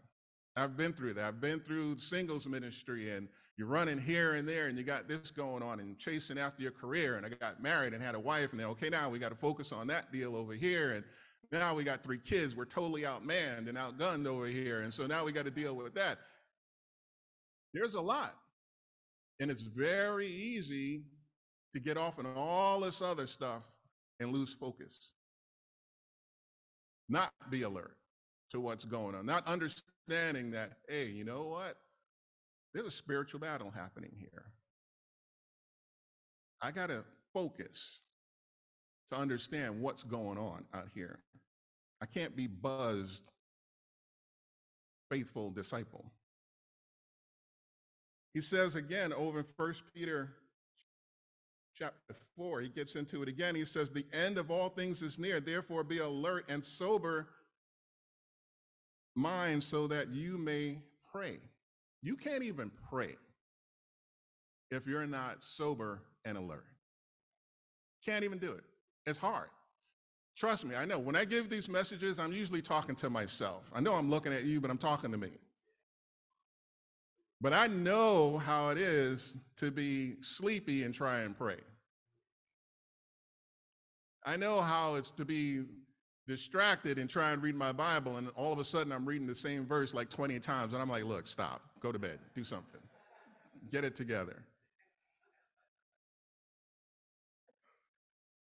I've 0.57 0.77
been 0.77 0.93
through 0.93 1.15
that. 1.15 1.25
I've 1.25 1.41
been 1.41 1.61
through 1.61 1.99
singles 1.99 2.47
ministry 2.47 3.11
and 3.11 3.29
you're 3.57 3.69
running 3.69 3.99
here 3.99 4.35
and 4.35 4.49
there 4.49 4.67
and 4.67 4.79
you 4.79 4.85
got 4.85 5.09
this 5.09 5.31
going 5.31 5.63
on 5.63 5.81
and 5.81 5.99
chasing 5.99 6.39
after 6.39 6.63
your 6.63 6.73
career. 6.73 7.17
And 7.17 7.27
I 7.27 7.29
got 7.29 7.63
married 7.63 7.93
and 7.93 8.03
had 8.03 8.15
a 8.15 8.21
wife 8.21 8.53
and 8.53 8.61
then, 8.61 8.69
okay, 8.69 8.89
now 8.89 9.11
we 9.11 9.19
got 9.19 9.31
to 9.31 9.37
focus 9.37 9.73
on 9.73 9.87
that 9.89 10.13
deal 10.13 10.37
over 10.37 10.55
here. 10.55 10.93
And 10.93 11.05
now 11.53 11.75
we 11.75 11.85
got 11.85 12.03
three 12.03 12.19
kids. 12.19 12.55
We're 12.55 12.65
totally 12.65 13.03
outmanned 13.03 13.69
and 13.69 13.77
outgunned 13.77 14.27
over 14.27 14.47
here. 14.47 14.81
And 14.83 14.95
so 14.95 15.07
now 15.07 15.25
we 15.25 15.33
got 15.33 15.45
to 15.45 15.51
deal 15.51 15.75
with 15.75 15.95
that. 15.95 16.19
There's 17.73 17.95
a 17.95 18.01
lot. 18.01 18.35
And 19.41 19.51
it's 19.51 19.63
very 19.63 20.29
easy 20.29 21.03
to 21.75 21.81
get 21.81 21.97
off 21.97 22.19
on 22.19 22.27
all 22.37 22.81
this 22.81 23.03
other 23.03 23.27
stuff 23.27 23.63
and 24.21 24.33
lose 24.33 24.55
focus. 24.55 25.11
Not 27.09 27.33
be 27.51 27.63
alert 27.63 27.97
to 28.53 28.61
what's 28.61 28.85
going 28.85 29.15
on, 29.15 29.27
not 29.27 29.47
understanding 29.47 30.53
that, 30.53 30.79
hey, 30.89 31.07
you 31.09 31.25
know 31.25 31.45
what? 31.45 31.75
There's 32.73 32.87
a 32.87 32.91
spiritual 32.91 33.41
battle 33.41 33.71
happening 33.71 34.13
here. 34.19 34.45
I 36.63 36.71
got 36.71 36.89
to 36.89 37.05
focus 37.35 37.99
to 39.13 39.19
understand 39.19 39.81
what's 39.81 40.03
going 40.03 40.39
on 40.39 40.65
out 40.73 40.89
here. 40.95 41.19
I 42.01 42.07
can't 42.07 42.35
be 42.35 42.47
buzzed, 42.47 43.25
faithful 45.11 45.51
disciple. 45.51 46.11
He 48.33 48.41
says 48.41 48.75
again 48.75 49.13
over 49.13 49.41
in 49.41 49.47
1 49.57 49.75
Peter 49.95 50.31
chapter 51.79 52.15
4, 52.37 52.61
he 52.61 52.69
gets 52.69 52.95
into 52.95 53.23
it 53.23 53.29
again. 53.29 53.55
He 53.55 53.65
says, 53.65 53.91
The 53.91 54.07
end 54.13 54.39
of 54.39 54.51
all 54.51 54.69
things 54.69 55.03
is 55.03 55.19
near. 55.19 55.41
Therefore, 55.41 55.85
be 55.85 55.99
alert 55.99 56.45
and 56.49 56.65
sober 56.65 57.29
mind 59.15 59.63
so 59.63 59.87
that 59.87 60.09
you 60.09 60.39
may 60.39 60.79
pray. 61.13 61.39
You 62.03 62.17
can't 62.17 62.43
even 62.43 62.71
pray 62.91 63.17
if 64.71 64.87
you're 64.87 65.07
not 65.07 65.43
sober 65.43 66.03
and 66.25 66.37
alert. 66.37 66.67
Can't 68.05 68.25
even 68.25 68.39
do 68.39 68.53
it. 68.53 68.65
It's 69.07 69.19
hard. 69.19 69.49
Trust 70.37 70.65
me, 70.65 70.75
I 70.75 70.85
know. 70.85 70.99
When 70.99 71.15
I 71.15 71.25
give 71.25 71.49
these 71.49 71.69
messages, 71.69 72.19
I'm 72.19 72.33
usually 72.33 72.61
talking 72.61 72.97
to 72.97 73.09
myself. 73.09 73.71
I 73.73 73.81
know 73.81 73.95
I'm 73.95 74.11
looking 74.11 74.33
at 74.33 74.45
you, 74.45 74.61
but 74.61 74.71
I'm 74.71 74.79
talking 74.79 75.13
to 75.13 75.19
me. 75.19 75.31
But 77.45 77.53
I 77.53 77.67
know 77.67 78.39
how 78.39 78.71
it 78.71 78.79
is 78.79 79.35
to 79.59 79.71
be 79.71 80.15
sleepy 80.23 80.85
and 80.85 80.95
try 80.95 81.21
and 81.21 81.37
pray. 81.37 81.59
I 84.25 84.39
know 84.39 84.63
how 84.63 84.95
it's 84.95 85.11
to 85.11 85.27
be 85.27 85.65
distracted 86.27 86.99
and 86.99 87.09
try 87.11 87.33
and 87.33 87.43
read 87.43 87.55
my 87.55 87.71
Bible, 87.71 88.17
and 88.17 88.31
all 88.31 88.55
of 88.55 88.61
a 88.61 88.65
sudden 88.65 88.91
I'm 88.95 89.05
reading 89.05 89.27
the 89.27 89.35
same 89.35 89.67
verse 89.67 89.93
like 89.93 90.09
20 90.09 90.41
times, 90.41 90.73
and 90.73 90.81
I'm 90.81 90.89
like, 90.89 91.05
look, 91.05 91.27
stop, 91.27 91.61
go 91.81 91.93
to 91.93 91.99
bed, 91.99 92.19
do 92.35 92.45
something, 92.45 92.81
get 93.71 93.85
it 93.85 93.95
together. 93.95 94.43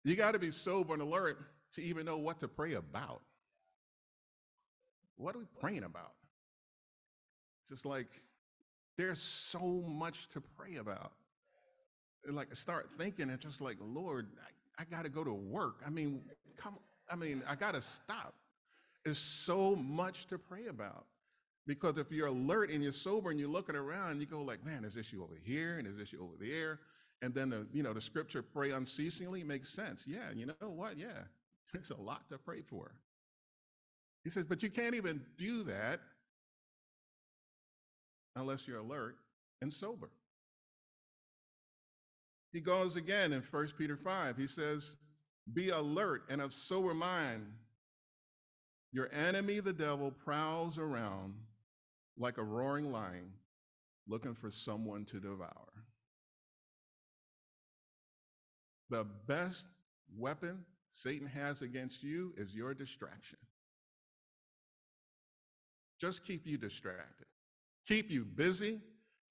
You 0.06 0.16
got 0.16 0.32
to 0.32 0.40
be 0.40 0.52
sober 0.52 0.94
and 0.94 1.02
alert 1.02 1.38
to 1.74 1.82
even 1.82 2.06
know 2.06 2.18
what 2.18 2.40
to 2.40 2.48
pray 2.48 2.76
about. 2.76 3.24
What 5.18 5.36
are 5.36 5.40
we 5.40 5.48
praying 5.60 5.84
about? 5.84 6.14
Just 7.68 7.86
like 7.86 8.22
there's 8.98 9.22
so 9.22 9.84
much 9.88 10.30
to 10.30 10.42
pray 10.42 10.78
about. 10.78 11.12
Like 12.28 12.56
start 12.56 12.90
thinking 12.98 13.30
and 13.30 13.40
just 13.40 13.62
like, 13.62 13.78
Lord, 13.80 14.28
I, 14.80 14.82
I 14.82 14.86
got 14.86 15.04
to 15.04 15.10
go 15.10 15.24
to 15.24 15.34
work. 15.34 15.82
I 15.86 15.90
mean, 15.90 16.22
come, 16.58 16.78
I 17.12 17.16
mean, 17.16 17.44
I 17.48 17.56
got 17.56 17.76
to 17.76 17.82
stop. 17.82 18.34
There's 19.04 19.20
so 19.20 19.76
much 19.76 20.28
to 20.28 20.40
pray 20.40 20.68
about. 20.68 21.06
Because 21.68 21.98
if 21.98 22.12
you're 22.12 22.28
alert 22.28 22.72
and 22.72 22.84
you're 22.84 22.94
sober 22.94 23.32
and 23.32 23.40
you're 23.40 23.50
looking 23.50 23.76
around, 23.76 24.20
you 24.20 24.28
go 24.28 24.42
like, 24.42 24.64
man, 24.64 24.82
there's 24.82 24.98
issue 24.98 25.24
over 25.24 25.36
here 25.44 25.78
and 25.78 25.88
there's 25.88 26.00
issue 26.00 26.22
over 26.22 26.34
there. 26.40 26.80
And 27.22 27.34
then 27.34 27.50
the, 27.50 27.68
you 27.74 27.82
know, 27.82 27.94
the 27.94 28.02
scripture 28.02 28.44
pray 28.44 28.72
unceasingly 28.72 29.44
makes 29.44 29.70
sense. 29.70 30.04
Yeah, 30.06 30.32
you 30.34 30.46
know 30.46 30.70
what? 30.70 30.98
Yeah, 30.98 31.24
there's 31.74 31.92
a 31.92 32.00
lot 32.02 32.28
to 32.30 32.38
pray 32.38 32.62
for. 32.62 32.92
He 34.24 34.30
says, 34.30 34.44
but 34.44 34.64
you 34.64 34.70
can't 34.70 34.96
even 34.96 35.22
do 35.38 35.64
that 35.64 36.02
unless 38.36 38.68
you're 38.68 38.80
alert 38.80 39.18
and 39.62 39.74
sober. 39.74 40.10
He 42.52 42.62
goes 42.62 42.96
again 42.96 43.34
in 43.34 43.42
1 43.42 43.68
Peter 43.78 43.98
5. 43.98 44.38
He 44.38 44.48
says, 44.48 44.96
Be 45.54 45.70
alert 45.70 46.24
and 46.30 46.42
of 46.42 46.54
sober 46.54 46.94
mind. 46.94 47.46
Your 48.92 49.10
enemy, 49.14 49.60
the 49.60 49.74
devil, 49.74 50.12
prowls 50.12 50.78
around 50.78 51.34
like 52.18 52.38
a 52.38 52.44
roaring 52.44 52.92
lion 52.92 53.32
looking 54.08 54.34
for 54.34 54.52
someone 54.52 55.04
to 55.06 55.20
devour. 55.20 55.74
The 58.90 59.06
best 59.28 59.66
weapon 60.18 60.64
Satan 60.92 61.28
has 61.28 61.62
against 61.62 62.04
you 62.04 62.34
is 62.38 62.56
your 62.56 62.74
distraction. 62.74 63.40
Just 66.00 66.24
keep 66.24 66.46
you 66.46 66.58
distracted, 66.58 67.28
keep 67.88 68.10
you 68.10 68.26
busy, 68.26 68.80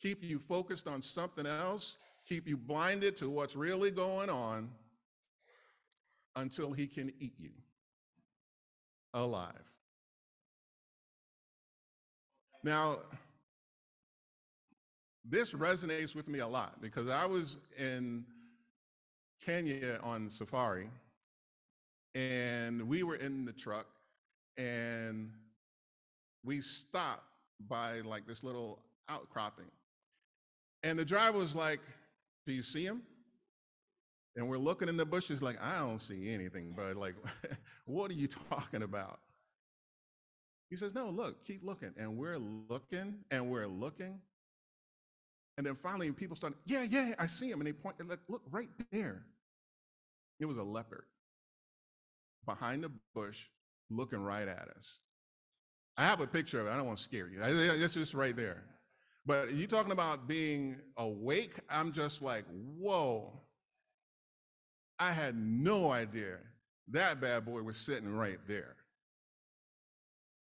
keep 0.00 0.22
you 0.22 0.38
focused 0.38 0.86
on 0.86 1.02
something 1.02 1.46
else, 1.46 1.96
keep 2.26 2.48
you 2.48 2.56
blinded 2.56 3.16
to 3.18 3.28
what's 3.28 3.56
really 3.56 3.90
going 3.90 4.30
on 4.30 4.70
until 6.36 6.72
he 6.72 6.86
can 6.86 7.12
eat 7.20 7.34
you 7.38 7.50
alive. 9.12 9.52
Now, 12.62 12.98
this 15.24 15.52
resonates 15.52 16.14
with 16.14 16.28
me 16.28 16.40
a 16.40 16.46
lot 16.46 16.80
because 16.80 17.08
I 17.08 17.26
was 17.26 17.56
in 17.78 18.24
Kenya 19.44 19.98
on 20.02 20.30
safari 20.30 20.88
and 22.14 22.86
we 22.88 23.02
were 23.02 23.16
in 23.16 23.44
the 23.44 23.52
truck 23.52 23.86
and 24.56 25.30
we 26.44 26.60
stopped 26.60 27.33
by 27.68 28.00
like 28.00 28.26
this 28.26 28.42
little 28.42 28.80
outcropping. 29.08 29.70
And 30.82 30.98
the 30.98 31.04
driver 31.04 31.38
was 31.38 31.54
like, 31.54 31.80
Do 32.46 32.52
you 32.52 32.62
see 32.62 32.84
him? 32.84 33.02
And 34.36 34.48
we're 34.48 34.58
looking 34.58 34.88
in 34.88 34.96
the 34.96 35.06
bushes 35.06 35.40
like, 35.40 35.60
I 35.62 35.78
don't 35.78 36.02
see 36.02 36.32
anything, 36.32 36.74
but 36.76 36.96
like, 36.96 37.14
what 37.86 38.10
are 38.10 38.14
you 38.14 38.28
talking 38.50 38.82
about? 38.82 39.20
He 40.70 40.76
says, 40.76 40.94
No, 40.94 41.08
look, 41.08 41.44
keep 41.44 41.64
looking. 41.64 41.92
And 41.96 42.16
we're 42.16 42.38
looking 42.38 43.18
and 43.30 43.50
we're 43.50 43.66
looking. 43.66 44.20
And 45.56 45.64
then 45.64 45.76
finally, 45.76 46.10
people 46.10 46.36
start, 46.36 46.54
Yeah, 46.66 46.82
yeah, 46.82 47.14
I 47.18 47.26
see 47.26 47.50
him. 47.50 47.60
And 47.60 47.66
they 47.66 47.72
point, 47.72 47.96
and 48.00 48.08
look, 48.08 48.20
look 48.28 48.42
right 48.50 48.68
there. 48.90 49.22
It 50.40 50.46
was 50.46 50.56
a 50.56 50.62
leopard 50.62 51.04
behind 52.44 52.82
the 52.82 52.90
bush 53.14 53.46
looking 53.90 54.20
right 54.20 54.48
at 54.48 54.68
us. 54.76 54.98
I 55.96 56.04
have 56.04 56.20
a 56.20 56.26
picture 56.26 56.60
of 56.60 56.66
it. 56.66 56.70
I 56.70 56.76
don't 56.76 56.86
want 56.86 56.98
to 56.98 57.04
scare 57.04 57.28
you. 57.28 57.38
It's 57.42 57.94
just 57.94 58.14
right 58.14 58.36
there. 58.36 58.64
But 59.26 59.52
you 59.52 59.66
talking 59.66 59.92
about 59.92 60.28
being 60.28 60.76
awake? 60.96 61.54
I'm 61.70 61.92
just 61.92 62.20
like, 62.20 62.44
whoa. 62.78 63.32
I 64.98 65.12
had 65.12 65.36
no 65.36 65.90
idea 65.90 66.36
that 66.88 67.20
bad 67.20 67.46
boy 67.46 67.62
was 67.62 67.76
sitting 67.76 68.14
right 68.14 68.38
there. 68.46 68.76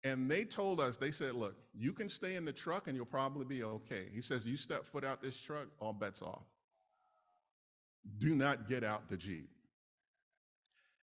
And 0.02 0.30
they 0.30 0.44
told 0.44 0.80
us, 0.80 0.98
they 0.98 1.10
said, 1.10 1.34
look, 1.34 1.54
you 1.74 1.92
can 1.94 2.10
stay 2.10 2.34
in 2.34 2.44
the 2.44 2.52
truck 2.52 2.86
and 2.86 2.94
you'll 2.94 3.06
probably 3.06 3.46
be 3.46 3.62
okay. 3.64 4.08
He 4.12 4.20
says, 4.20 4.44
you 4.44 4.58
step 4.58 4.84
foot 4.84 5.02
out 5.02 5.22
this 5.22 5.36
truck, 5.36 5.68
all 5.80 5.94
bets 5.94 6.20
off. 6.20 6.42
Do 8.18 8.34
not 8.34 8.68
get 8.68 8.84
out 8.84 9.08
the 9.08 9.16
Jeep. 9.16 9.48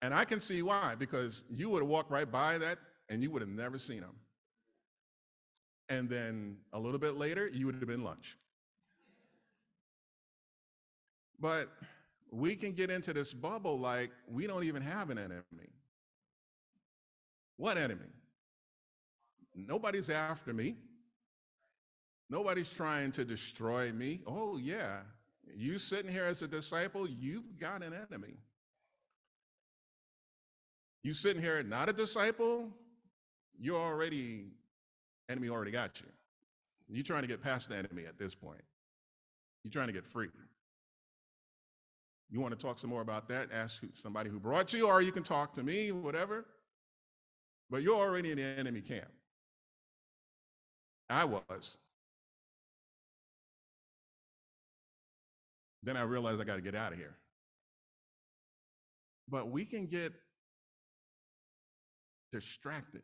And 0.02 0.16
I 0.16 0.26
can 0.26 0.42
see 0.42 0.64
why, 0.64 0.96
because 0.98 1.44
you 1.50 1.70
would 1.70 1.84
have 1.84 1.90
walked 1.90 2.10
right 2.10 2.30
by 2.30 2.58
that 2.58 2.80
and 3.10 3.22
you 3.22 3.30
would 3.30 3.44
have 3.44 3.50
never 3.50 3.78
seen 3.78 4.00
him. 4.00 4.16
And 5.90 6.10
then 6.10 6.58
a 6.74 6.80
little 6.80 7.00
bit 7.00 7.16
later, 7.16 7.48
you 7.48 7.66
would 7.66 7.76
have 7.76 7.88
been 7.88 8.04
lunch. 8.04 8.38
But 11.40 11.70
we 12.32 12.56
can 12.56 12.74
get 12.74 12.90
into 12.90 13.14
this 13.14 13.34
bubble 13.34 13.80
like 13.80 14.12
we 14.28 14.48
don't 14.48 14.64
even 14.64 14.82
have 14.82 15.10
an 15.10 15.18
enemy. 15.18 15.70
What 17.58 17.78
enemy? 17.78 18.12
Nobody's 19.56 20.10
after 20.10 20.54
me. 20.54 20.76
Nobody's 22.30 22.70
trying 22.70 23.12
to 23.14 23.24
destroy 23.24 23.92
me. 23.94 24.22
Oh, 24.28 24.58
yeah. 24.58 25.00
You 25.56 25.80
sitting 25.80 26.12
here 26.12 26.26
as 26.26 26.42
a 26.42 26.48
disciple, 26.48 27.08
you've 27.08 27.58
got 27.58 27.82
an 27.82 27.94
enemy. 27.94 28.36
You 31.04 31.14
sitting 31.14 31.42
here 31.42 31.64
not 31.64 31.88
a 31.88 31.94
disciple, 31.94 32.70
you're 33.58 33.80
already, 33.80 34.48
enemy 35.30 35.50
already 35.50 35.72
got 35.72 36.00
you. 36.00 36.08
You're 36.90 37.04
trying 37.04 37.24
to 37.24 37.28
get 37.28 37.42
past 37.42 37.70
the 37.70 37.76
enemy 37.76 38.06
at 38.08 38.18
this 38.18 38.34
point. 38.34 38.62
You're 39.64 39.72
trying 39.72 39.88
to 39.88 39.94
get 39.94 40.06
free. 40.06 40.30
You 42.30 42.40
want 42.40 42.58
to 42.58 42.62
talk 42.62 42.80
some 42.80 42.90
more 42.90 43.02
about 43.02 43.28
that? 43.30 43.50
Ask 43.54 43.82
somebody 44.02 44.30
who 44.30 44.40
brought 44.40 44.74
you, 44.74 44.88
or 44.88 45.02
you 45.02 45.12
can 45.12 45.24
talk 45.24 45.54
to 45.56 45.64
me, 45.64 45.92
whatever. 45.92 46.46
But 47.70 47.84
you're 47.84 47.98
already 47.98 48.32
in 48.32 48.38
the 48.38 48.44
enemy 48.44 48.82
camp. 48.82 49.10
I 51.10 51.26
was. 51.26 51.78
Then 55.84 55.96
I 55.96 56.02
realized 56.02 56.42
I 56.42 56.44
got 56.44 56.56
to 56.56 56.62
get 56.62 56.76
out 56.76 56.92
of 56.92 56.98
here. 56.98 57.16
But 59.30 59.50
we 59.50 59.66
can 59.66 59.88
get 59.88 60.14
distracted. 62.32 63.04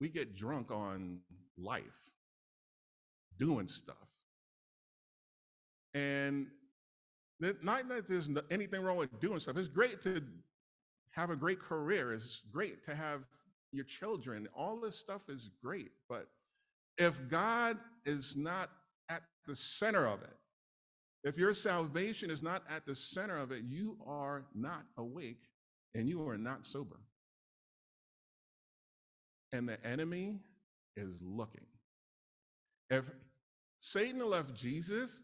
We 0.00 0.08
get 0.08 0.36
drunk 0.36 0.70
on 0.70 1.20
life, 1.56 1.84
doing 3.38 3.68
stuff. 3.68 3.96
And 5.94 6.48
not 7.40 7.88
that 7.88 8.08
there's 8.08 8.28
anything 8.50 8.82
wrong 8.82 8.96
with 8.96 9.18
doing 9.20 9.40
stuff. 9.40 9.56
It's 9.56 9.68
great 9.68 10.02
to 10.02 10.22
have 11.10 11.30
a 11.30 11.36
great 11.36 11.60
career. 11.60 12.12
It's 12.12 12.42
great 12.52 12.84
to 12.84 12.94
have 12.94 13.22
your 13.72 13.84
children. 13.84 14.48
All 14.54 14.78
this 14.78 14.96
stuff 14.96 15.28
is 15.28 15.50
great. 15.62 15.92
But 16.08 16.28
if 16.98 17.28
God 17.28 17.78
is 18.04 18.36
not 18.36 18.70
at 19.08 19.22
the 19.46 19.56
center 19.56 20.06
of 20.06 20.22
it, 20.22 20.36
if 21.24 21.38
your 21.38 21.54
salvation 21.54 22.30
is 22.30 22.42
not 22.42 22.62
at 22.70 22.86
the 22.86 22.94
center 22.94 23.36
of 23.36 23.50
it, 23.50 23.64
you 23.64 23.96
are 24.06 24.44
not 24.54 24.84
awake 24.98 25.42
and 25.94 26.08
you 26.08 26.26
are 26.28 26.38
not 26.38 26.64
sober. 26.66 27.00
And 29.52 29.68
the 29.68 29.84
enemy 29.86 30.40
is 30.96 31.10
looking. 31.20 31.66
If 32.90 33.04
Satan 33.78 34.24
left 34.28 34.54
Jesus 34.54 35.20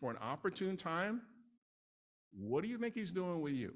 for 0.00 0.10
an 0.10 0.16
opportune 0.20 0.76
time, 0.76 1.22
what 2.32 2.62
do 2.62 2.68
you 2.68 2.78
think 2.78 2.94
he's 2.94 3.12
doing 3.12 3.40
with 3.40 3.54
you? 3.54 3.74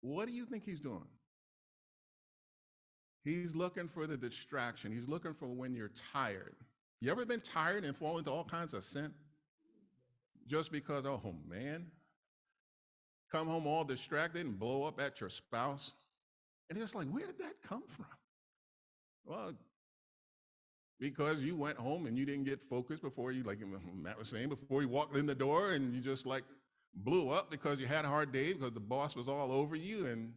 What 0.00 0.28
do 0.28 0.34
you 0.34 0.44
think 0.44 0.64
he's 0.64 0.80
doing? 0.80 1.06
He's 3.24 3.54
looking 3.54 3.88
for 3.88 4.06
the 4.06 4.16
distraction. 4.16 4.92
He's 4.92 5.08
looking 5.08 5.32
for 5.34 5.46
when 5.46 5.74
you're 5.74 5.92
tired. 6.12 6.54
You 7.00 7.10
ever 7.10 7.24
been 7.24 7.40
tired 7.40 7.84
and 7.84 7.96
fall 7.96 8.18
into 8.18 8.30
all 8.30 8.44
kinds 8.44 8.74
of 8.74 8.84
sin? 8.84 9.12
Just 10.46 10.70
because, 10.70 11.06
oh 11.06 11.34
man, 11.48 11.86
come 13.32 13.48
home 13.48 13.66
all 13.66 13.84
distracted 13.84 14.44
and 14.44 14.58
blow 14.58 14.84
up 14.84 15.00
at 15.00 15.20
your 15.20 15.30
spouse. 15.30 15.92
And 16.70 16.78
it's 16.78 16.94
like, 16.94 17.08
where 17.08 17.26
did 17.26 17.38
that 17.38 17.54
come 17.66 17.82
from? 17.88 18.06
Well, 19.26 19.54
because 21.00 21.38
you 21.38 21.56
went 21.56 21.76
home 21.76 22.06
and 22.06 22.16
you 22.16 22.24
didn't 22.24 22.44
get 22.44 22.62
focused 22.62 23.02
before 23.02 23.32
you, 23.32 23.42
like 23.42 23.58
Matt 23.94 24.18
was 24.18 24.28
saying, 24.28 24.48
before 24.48 24.82
you 24.82 24.88
walked 24.88 25.16
in 25.16 25.26
the 25.26 25.34
door 25.34 25.72
and 25.72 25.94
you 25.94 26.00
just 26.00 26.26
like 26.26 26.44
blew 26.94 27.30
up 27.30 27.50
because 27.50 27.80
you 27.80 27.86
had 27.86 28.04
a 28.04 28.08
hard 28.08 28.32
day 28.32 28.52
because 28.52 28.72
the 28.72 28.80
boss 28.80 29.16
was 29.16 29.28
all 29.28 29.50
over 29.50 29.76
you 29.76 30.06
and 30.06 30.32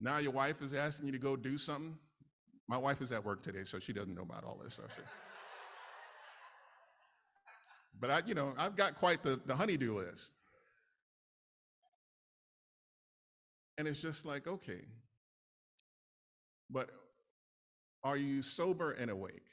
now 0.00 0.18
your 0.18 0.32
wife 0.32 0.62
is 0.62 0.74
asking 0.74 1.06
you 1.06 1.12
to 1.12 1.18
go 1.18 1.36
do 1.36 1.58
something. 1.58 1.96
My 2.68 2.78
wife 2.78 3.02
is 3.02 3.12
at 3.12 3.24
work 3.24 3.42
today, 3.42 3.64
so 3.64 3.78
she 3.78 3.92
doesn't 3.92 4.14
know 4.14 4.22
about 4.22 4.44
all 4.44 4.58
this 4.62 4.74
stuff. 4.74 4.90
but 8.00 8.10
I, 8.10 8.20
you 8.26 8.34
know, 8.34 8.54
I've 8.56 8.76
got 8.76 8.96
quite 8.96 9.22
the, 9.22 9.40
the 9.44 9.54
honeydew 9.54 9.96
list. 9.98 10.32
And 13.80 13.88
it's 13.88 14.02
just 14.02 14.26
like, 14.26 14.46
okay, 14.46 14.82
but 16.68 16.90
are 18.04 18.18
you 18.18 18.42
sober 18.42 18.90
and 18.90 19.10
awake? 19.10 19.46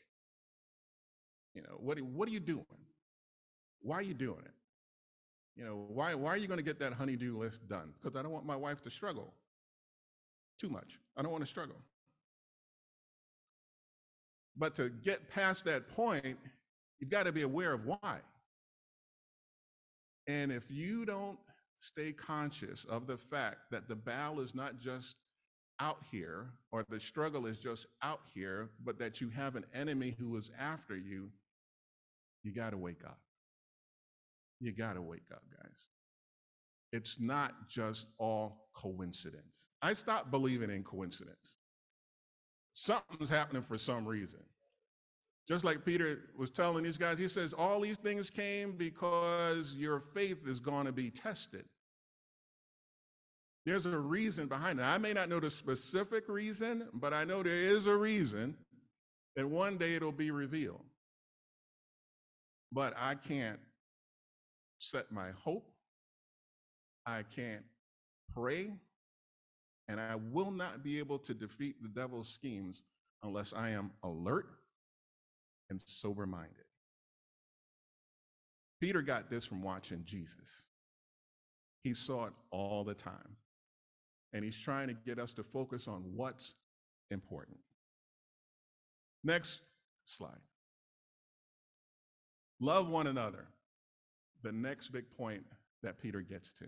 You 1.55 1.61
know, 1.61 1.77
what, 1.79 1.97
what 2.01 2.27
are 2.27 2.33
you 2.33 2.41
doing? 2.41 2.65
Why 3.79 3.95
are 3.95 4.01
you 4.01 4.13
doing 4.13 4.41
it? 4.43 4.51
You 5.55 5.63
know, 5.63 5.85
why, 5.87 6.13
why 6.13 6.31
are 6.31 6.37
you 6.37 6.47
going 6.47 6.59
to 6.59 6.65
get 6.65 6.77
that 6.79 6.91
honeydew 6.91 7.37
list 7.37 7.69
done? 7.69 7.93
Because 7.93 8.19
I 8.19 8.21
don't 8.21 8.33
want 8.33 8.45
my 8.45 8.57
wife 8.57 8.83
to 8.83 8.91
struggle 8.91 9.33
too 10.59 10.67
much. 10.67 10.99
I 11.15 11.21
don't 11.21 11.31
want 11.31 11.45
to 11.45 11.49
struggle. 11.49 11.77
But 14.57 14.75
to 14.75 14.89
get 14.89 15.29
past 15.29 15.63
that 15.63 15.87
point, 15.95 16.37
you've 16.99 17.09
got 17.09 17.27
to 17.27 17.31
be 17.31 17.43
aware 17.43 17.71
of 17.71 17.85
why. 17.85 18.19
And 20.27 20.51
if 20.51 20.69
you 20.69 21.05
don't 21.05 21.39
stay 21.77 22.11
conscious 22.11 22.85
of 22.85 23.07
the 23.07 23.17
fact 23.17 23.57
that 23.71 23.87
the 23.87 23.95
battle 23.95 24.39
is 24.39 24.55
not 24.55 24.79
just 24.79 25.15
out 25.79 25.99
here 26.11 26.49
or 26.71 26.83
the 26.89 26.99
struggle 26.99 27.45
is 27.45 27.57
just 27.57 27.85
out 28.01 28.21
here, 28.33 28.69
but 28.83 28.97
that 28.99 29.21
you 29.21 29.29
have 29.29 29.55
an 29.55 29.65
enemy 29.73 30.15
who 30.17 30.35
is 30.37 30.51
after 30.59 30.97
you, 30.97 31.29
you 32.43 32.53
got 32.53 32.71
to 32.71 32.77
wake 32.77 33.03
up. 33.05 33.19
You 34.59 34.71
got 34.71 34.93
to 34.93 35.01
wake 35.01 35.29
up, 35.31 35.43
guys. 35.61 35.87
It's 36.93 37.19
not 37.19 37.69
just 37.69 38.07
all 38.17 38.69
coincidence. 38.75 39.67
I 39.81 39.93
stopped 39.93 40.31
believing 40.31 40.71
in 40.71 40.83
coincidence. 40.83 41.55
Something's 42.73 43.29
happening 43.29 43.63
for 43.63 43.77
some 43.77 44.05
reason. 44.05 44.39
Just 45.47 45.63
like 45.63 45.85
Peter 45.85 46.19
was 46.37 46.51
telling 46.51 46.83
these 46.83 46.97
guys, 46.97 47.17
he 47.17 47.29
says, 47.29 47.53
All 47.53 47.79
these 47.79 47.97
things 47.97 48.29
came 48.29 48.73
because 48.73 49.73
your 49.73 50.03
faith 50.13 50.45
is 50.45 50.59
going 50.59 50.85
to 50.85 50.91
be 50.91 51.09
tested. 51.09 51.63
There's 53.65 53.85
a 53.85 53.97
reason 53.97 54.47
behind 54.47 54.79
it. 54.79 54.83
I 54.83 54.97
may 54.97 55.13
not 55.13 55.29
know 55.29 55.39
the 55.39 55.51
specific 55.51 56.27
reason, 56.27 56.87
but 56.93 57.13
I 57.13 57.23
know 57.23 57.43
there 57.43 57.53
is 57.53 57.85
a 57.85 57.95
reason, 57.95 58.55
and 59.35 59.51
one 59.51 59.77
day 59.77 59.95
it'll 59.95 60.11
be 60.11 60.31
revealed. 60.31 60.83
But 62.71 62.93
I 62.97 63.15
can't 63.15 63.59
set 64.79 65.11
my 65.11 65.31
hope, 65.31 65.69
I 67.05 67.23
can't 67.23 67.63
pray, 68.33 68.71
and 69.87 69.99
I 69.99 70.15
will 70.15 70.51
not 70.51 70.83
be 70.83 70.99
able 70.99 71.19
to 71.19 71.33
defeat 71.33 71.81
the 71.81 71.89
devil's 71.89 72.29
schemes 72.29 72.83
unless 73.23 73.53
I 73.53 73.69
am 73.69 73.91
alert 74.03 74.56
and 75.69 75.81
sober 75.85 76.25
minded. 76.25 76.65
Peter 78.79 79.01
got 79.01 79.29
this 79.29 79.45
from 79.45 79.61
watching 79.61 80.03
Jesus. 80.05 80.65
He 81.83 81.93
saw 81.93 82.25
it 82.25 82.33
all 82.51 82.83
the 82.83 82.93
time. 82.93 83.35
And 84.33 84.43
he's 84.43 84.57
trying 84.57 84.87
to 84.87 84.93
get 84.93 85.19
us 85.19 85.33
to 85.33 85.43
focus 85.43 85.87
on 85.87 86.03
what's 86.15 86.53
important. 87.11 87.57
Next 89.23 89.59
slide. 90.05 90.39
Love 92.59 92.89
one 92.89 93.07
another. 93.07 93.45
The 94.43 94.51
next 94.51 94.89
big 94.89 95.09
point 95.17 95.43
that 95.83 95.99
Peter 95.99 96.21
gets 96.21 96.51
to. 96.53 96.65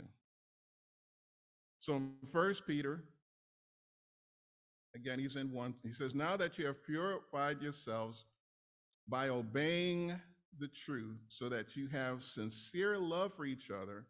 So 1.79 1.95
in 1.95 2.11
First 2.31 2.65
Peter, 2.65 3.03
again, 4.95 5.19
he's 5.19 5.35
in 5.35 5.51
one, 5.51 5.73
he 5.83 5.93
says, 5.93 6.13
Now 6.13 6.35
that 6.37 6.57
you 6.57 6.65
have 6.65 6.83
purified 6.85 7.61
yourselves 7.61 8.25
by 9.09 9.29
obeying 9.29 10.19
the 10.59 10.67
truth, 10.67 11.19
so 11.29 11.49
that 11.49 11.75
you 11.75 11.87
have 11.87 12.23
sincere 12.23 12.97
love 12.97 13.33
for 13.33 13.45
each 13.45 13.71
other, 13.71 14.05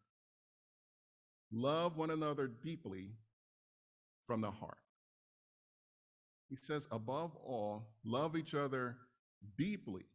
love 1.52 1.96
one 1.96 2.10
another 2.10 2.48
deeply 2.48 3.12
from 4.26 4.42
the 4.42 4.52
heart. 4.52 4.78
He 6.50 6.56
says, 6.56 6.88
above 6.92 7.36
all, 7.36 7.90
love 8.04 8.36
each 8.36 8.56
other 8.56 8.98
deeply 9.58 10.06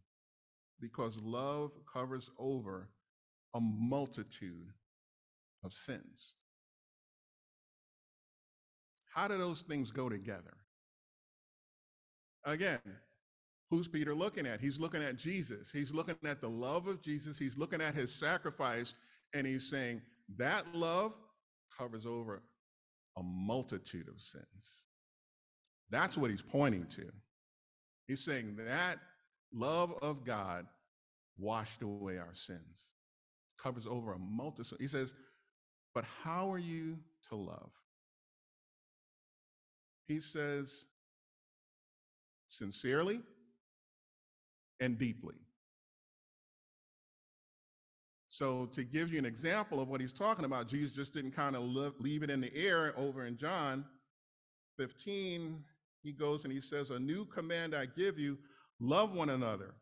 because 0.81 1.17
love 1.23 1.71
covers 1.93 2.29
over 2.39 2.91
a 3.55 3.61
multitude 3.61 4.69
of 5.63 5.73
sins. 5.73 6.35
How 9.15 9.29
do 9.29 9.39
those 9.39 9.63
things 9.63 9.93
go 9.93 10.09
together? 10.09 10.57
Again, 12.45 12.81
who's 13.71 13.89
Peter 13.89 14.15
looking 14.15 14.47
at? 14.47 14.61
He's 14.61 14.79
looking 14.79 15.03
at 15.03 15.17
Jesus. 15.17 15.71
He's 15.73 15.93
looking 15.93 16.17
at 16.25 16.41
the 16.41 16.49
love 16.49 16.87
of 16.87 17.03
Jesus. 17.03 17.39
He's 17.39 17.57
looking 17.57 17.81
at 17.81 17.95
his 17.95 18.15
sacrifice, 18.15 18.95
and 19.35 19.47
he's 19.47 19.69
saying 19.69 20.03
that 20.37 20.65
love 20.75 21.15
covers 21.77 22.07
over 22.07 22.43
a 23.17 23.23
multitude 23.23 24.09
of 24.09 24.21
sins. 24.21 24.85
That's 25.91 26.17
what 26.17 26.31
he's 26.31 26.43
pointing 26.43 26.87
to. 26.97 27.11
He's 28.07 28.21
saying 28.21 28.57
that 28.59 28.99
love 29.53 29.95
of 30.03 30.25
God 30.25 30.67
washed 31.39 31.83
away 31.83 32.19
our 32.19 32.35
sins, 32.35 32.91
covers 33.59 33.87
over 33.87 34.13
a 34.13 34.19
multitude. 34.19 34.79
He 34.81 34.89
says, 34.89 35.15
but 35.95 36.05
how 36.23 36.53
are 36.53 36.59
you 36.59 36.99
to 37.29 37.37
love? 37.37 37.71
He 40.07 40.21
says, 40.21 40.85
sincerely 42.49 43.21
and 44.81 44.99
deeply. 44.99 45.35
So, 48.29 48.67
to 48.75 48.83
give 48.83 49.13
you 49.13 49.19
an 49.21 49.25
example 49.25 49.81
of 49.81 49.89
what 49.89 50.01
he's 50.01 50.13
talking 50.13 50.45
about, 50.45 50.67
Jesus 50.67 50.93
just 50.93 51.15
didn't 51.15 51.31
kind 51.31 51.55
of 51.55 51.63
leave 52.01 52.25
it 52.25 52.31
in 52.31 52.41
the 52.41 52.55
air 52.57 52.93
over 52.97 53.27
in 53.27 53.37
John 53.37 53.85
15. 54.77 55.63
He 56.03 56.13
goes 56.13 56.43
and 56.43 56.53
he 56.53 56.61
says, 56.61 56.91
A 56.91 56.99
new 56.99 57.25
command 57.27 57.75
I 57.75 57.87
give 57.87 58.19
you 58.19 58.37
love 58.81 59.13
one 59.13 59.31
another 59.31 59.75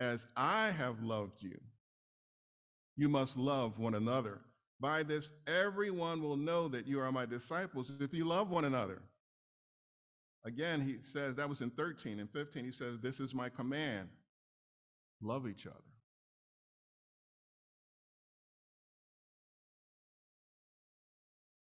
as 0.00 0.26
I 0.36 0.70
have 0.70 1.02
loved 1.02 1.42
you. 1.42 1.58
You 2.96 3.08
must 3.08 3.36
love 3.36 3.78
one 3.78 3.94
another. 3.94 4.40
By 4.80 5.02
this, 5.02 5.30
everyone 5.46 6.22
will 6.22 6.36
know 6.36 6.68
that 6.68 6.86
you 6.86 7.00
are 7.00 7.12
my 7.12 7.26
disciples 7.26 7.90
if 8.00 8.12
you 8.12 8.24
love 8.24 8.50
one 8.50 8.64
another. 8.64 9.02
Again, 10.44 10.80
he 10.80 10.96
says, 11.00 11.36
that 11.36 11.48
was 11.48 11.60
in 11.60 11.70
13 11.70 12.18
and 12.18 12.28
15. 12.30 12.64
He 12.64 12.72
says, 12.72 12.98
This 13.00 13.20
is 13.20 13.32
my 13.32 13.48
command 13.48 14.08
love 15.20 15.46
each 15.46 15.66
other. 15.66 15.92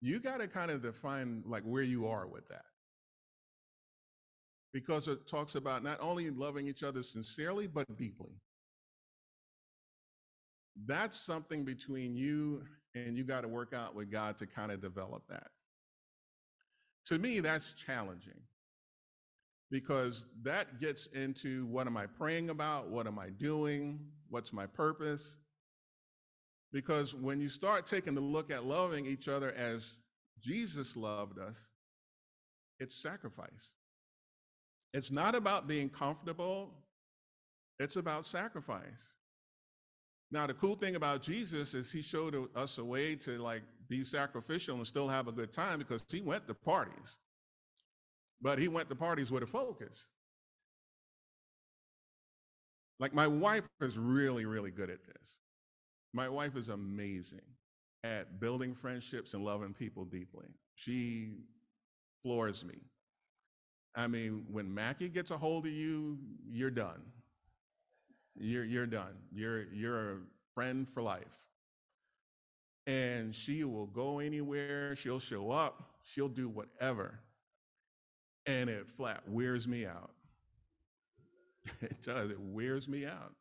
you 0.01 0.19
got 0.19 0.39
to 0.39 0.47
kind 0.47 0.71
of 0.71 0.81
define 0.81 1.43
like 1.45 1.63
where 1.63 1.83
you 1.83 2.07
are 2.07 2.27
with 2.27 2.47
that 2.47 2.65
because 4.71 5.07
it 5.07 5.27
talks 5.27 5.55
about 5.55 5.83
not 5.83 5.97
only 5.99 6.29
loving 6.29 6.67
each 6.67 6.83
other 6.83 7.03
sincerely 7.03 7.67
but 7.67 7.85
deeply 7.97 8.31
that's 10.85 11.19
something 11.19 11.65
between 11.65 12.15
you 12.15 12.63
and 12.95 13.17
you 13.17 13.23
got 13.23 13.41
to 13.41 13.47
work 13.47 13.73
out 13.73 13.93
with 13.93 14.09
god 14.09 14.37
to 14.37 14.45
kind 14.45 14.71
of 14.71 14.81
develop 14.81 15.23
that 15.27 15.47
to 17.05 17.19
me 17.19 17.39
that's 17.39 17.73
challenging 17.73 18.39
because 19.71 20.25
that 20.41 20.79
gets 20.79 21.07
into 21.07 21.65
what 21.67 21.87
am 21.87 21.97
i 21.97 22.05
praying 22.05 22.49
about 22.49 22.89
what 22.89 23.07
am 23.07 23.19
i 23.19 23.29
doing 23.29 23.99
what's 24.29 24.51
my 24.53 24.65
purpose 24.65 25.37
because 26.71 27.15
when 27.15 27.39
you 27.39 27.49
start 27.49 27.85
taking 27.85 28.15
a 28.17 28.21
look 28.21 28.51
at 28.51 28.63
loving 28.63 29.05
each 29.05 29.27
other 29.27 29.53
as 29.53 29.95
Jesus 30.39 30.95
loved 30.95 31.39
us, 31.39 31.57
it's 32.79 32.95
sacrifice. 32.95 33.71
It's 34.93 35.11
not 35.11 35.35
about 35.35 35.67
being 35.67 35.89
comfortable, 35.89 36.73
it's 37.79 37.95
about 37.95 38.25
sacrifice. 38.25 39.13
Now, 40.31 40.45
the 40.45 40.53
cool 40.53 40.75
thing 40.75 40.95
about 40.95 41.23
Jesus 41.23 41.73
is 41.73 41.91
he 41.91 42.03
showed 42.03 42.35
us 42.55 42.77
a 42.77 42.85
way 42.85 43.15
to 43.15 43.31
like 43.39 43.63
be 43.87 44.03
sacrificial 44.03 44.77
and 44.77 44.85
still 44.85 45.07
have 45.07 45.27
a 45.27 45.31
good 45.31 45.51
time 45.51 45.79
because 45.79 46.01
he 46.07 46.21
went 46.21 46.45
to 46.47 46.53
parties. 46.53 47.17
But 48.41 48.59
he 48.59 48.67
went 48.67 48.89
to 48.89 48.95
parties 48.95 49.31
with 49.31 49.43
a 49.43 49.47
focus. 49.47 50.05
Like 52.99 53.13
my 53.13 53.27
wife 53.27 53.67
is 53.81 53.97
really, 53.97 54.45
really 54.45 54.71
good 54.71 54.89
at 54.89 55.05
this. 55.05 55.39
My 56.13 56.27
wife 56.27 56.55
is 56.55 56.69
amazing 56.69 57.41
at 58.03 58.39
building 58.39 58.73
friendships 58.73 59.33
and 59.33 59.43
loving 59.43 59.73
people 59.73 60.05
deeply. 60.05 60.47
She 60.75 61.33
floors 62.23 62.63
me. 62.63 62.75
I 63.95 64.07
mean, 64.07 64.45
when 64.49 64.73
Mackie 64.73 65.09
gets 65.09 65.31
a 65.31 65.37
hold 65.37 65.65
of 65.65 65.71
you, 65.71 66.17
you're 66.49 66.71
done. 66.71 67.01
You're, 68.37 68.63
you're 68.63 68.85
done. 68.85 69.15
You're, 69.33 69.65
you're 69.73 70.11
a 70.11 70.17
friend 70.53 70.87
for 70.87 71.01
life. 71.01 71.25
And 72.87 73.35
she 73.35 73.63
will 73.63 73.87
go 73.87 74.19
anywhere. 74.19 74.95
She'll 74.95 75.19
show 75.19 75.51
up. 75.51 75.83
She'll 76.03 76.29
do 76.29 76.49
whatever. 76.49 77.19
And 78.49 78.67
it 78.67 78.89
flat 78.89 79.21
wears 79.27 79.67
me 79.67 79.85
out. 79.85 80.09
it 81.81 82.01
does. 82.01 82.31
It 82.31 82.39
wears 82.39 82.87
me 82.87 83.05
out 83.05 83.33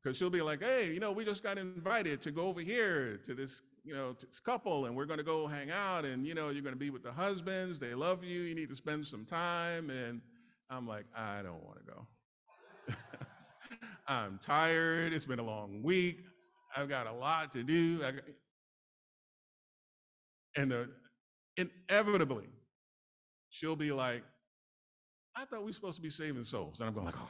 because 0.00 0.16
she'll 0.16 0.30
be 0.30 0.40
like, 0.40 0.60
hey, 0.62 0.92
you 0.92 1.00
know, 1.00 1.10
we 1.10 1.24
just 1.24 1.42
got 1.42 1.58
invited 1.58 2.22
to 2.22 2.30
go 2.30 2.46
over 2.46 2.60
here 2.60 3.18
to 3.24 3.34
this, 3.34 3.62
you 3.84 3.94
know, 3.94 4.12
this 4.12 4.38
couple, 4.38 4.86
and 4.86 4.94
we're 4.94 5.04
going 5.04 5.18
to 5.18 5.24
go 5.24 5.48
hang 5.48 5.70
out, 5.70 6.04
and 6.04 6.24
you 6.24 6.34
know, 6.34 6.50
you're 6.50 6.62
going 6.62 6.74
to 6.74 6.78
be 6.78 6.90
with 6.90 7.02
the 7.02 7.10
husbands. 7.10 7.80
They 7.80 7.94
love 7.94 8.22
you. 8.22 8.42
You 8.42 8.54
need 8.54 8.68
to 8.68 8.76
spend 8.76 9.04
some 9.04 9.24
time. 9.24 9.90
And 9.90 10.20
I'm 10.70 10.86
like, 10.86 11.06
I 11.16 11.42
don't 11.42 11.64
want 11.64 11.78
to 11.84 11.92
go. 11.92 12.94
I'm 14.06 14.38
tired. 14.38 15.12
It's 15.12 15.24
been 15.24 15.40
a 15.40 15.44
long 15.44 15.82
week. 15.82 16.20
I've 16.76 16.88
got 16.88 17.08
a 17.08 17.12
lot 17.12 17.52
to 17.52 17.64
do. 17.64 17.98
And 20.56 20.70
the, 20.70 20.88
inevitably, 21.56 22.46
she'll 23.50 23.76
be 23.76 23.92
like, 23.92 24.22
I 25.34 25.44
thought 25.44 25.60
we 25.60 25.66
were 25.66 25.72
supposed 25.72 25.96
to 25.96 26.02
be 26.02 26.10
saving 26.10 26.42
souls. 26.44 26.80
And 26.80 26.88
I'm 26.88 26.94
going 26.94 27.06
like, 27.06 27.14
oh. 27.18 27.28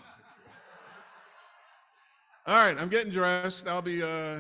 All 2.46 2.64
right, 2.64 2.80
I'm 2.80 2.88
getting 2.88 3.12
dressed. 3.12 3.68
I'll 3.68 3.82
be 3.82 4.02
uh 4.02 4.38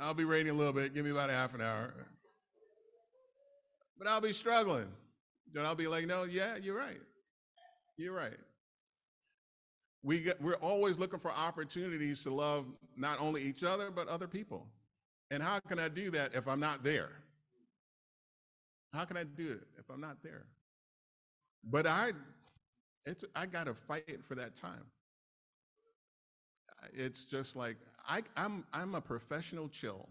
I'll 0.00 0.14
be 0.14 0.24
ready 0.24 0.50
a 0.50 0.54
little 0.54 0.72
bit. 0.72 0.94
Give 0.94 1.04
me 1.04 1.10
about 1.10 1.30
a 1.30 1.32
half 1.32 1.54
an 1.54 1.60
hour. 1.60 1.92
But 3.98 4.06
I'll 4.06 4.20
be 4.20 4.32
struggling. 4.32 4.88
Then 5.52 5.66
I'll 5.66 5.74
be 5.74 5.88
like, 5.88 6.06
no, 6.06 6.24
yeah, 6.24 6.56
you're 6.56 6.76
right. 6.76 7.00
You're 7.96 8.14
right. 8.14 8.36
We 10.02 10.20
get, 10.20 10.40
we're 10.42 10.54
always 10.56 10.98
looking 10.98 11.18
for 11.18 11.32
opportunities 11.32 12.22
to 12.24 12.30
love 12.34 12.66
not 12.96 13.20
only 13.20 13.42
each 13.42 13.64
other, 13.64 13.90
but 13.90 14.06
other 14.08 14.26
people. 14.26 14.66
And 15.30 15.42
how 15.42 15.58
can 15.60 15.78
I 15.78 15.88
do 15.88 16.10
that 16.10 16.34
if 16.34 16.46
I'm 16.46 16.60
not 16.60 16.84
there? 16.84 17.10
How 18.92 19.04
can 19.04 19.16
I 19.16 19.24
do 19.24 19.52
it 19.52 19.66
if 19.78 19.90
I'm 19.90 20.00
not 20.00 20.18
there? 20.22 20.44
But 21.70 21.86
I, 21.86 22.12
it's, 23.06 23.24
I 23.34 23.46
got 23.46 23.64
to 23.64 23.74
fight 23.74 24.20
for 24.26 24.34
that 24.34 24.54
time. 24.56 24.84
It's 26.92 27.24
just 27.24 27.56
like, 27.56 27.76
I, 28.06 28.22
I'm, 28.36 28.64
I'm 28.72 28.94
a 28.94 29.00
professional 29.00 29.68
chill. 29.68 30.08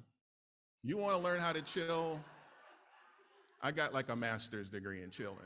You 0.83 0.97
want 0.97 1.15
to 1.15 1.21
learn 1.21 1.39
how 1.39 1.53
to 1.53 1.61
chill? 1.61 2.19
I 3.61 3.71
got 3.71 3.93
like 3.93 4.09
a 4.09 4.15
master's 4.15 4.69
degree 4.69 5.03
in 5.03 5.09
chilling. 5.09 5.37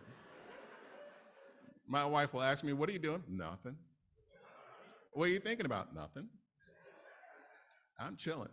My 1.88 2.06
wife 2.06 2.34
will 2.34 2.41
ask 2.41 2.63
me, 2.63 2.74
What 2.74 2.89
are 2.89 2.93
you 2.93 3.00
doing? 3.00 3.24
Nothing. 3.30 3.76
What 5.13 5.26
are 5.26 5.32
you 5.32 5.39
thinking 5.39 5.65
about? 5.65 5.93
Nothing. 5.93 6.28
I'm 8.00 8.15
chilling. 8.15 8.50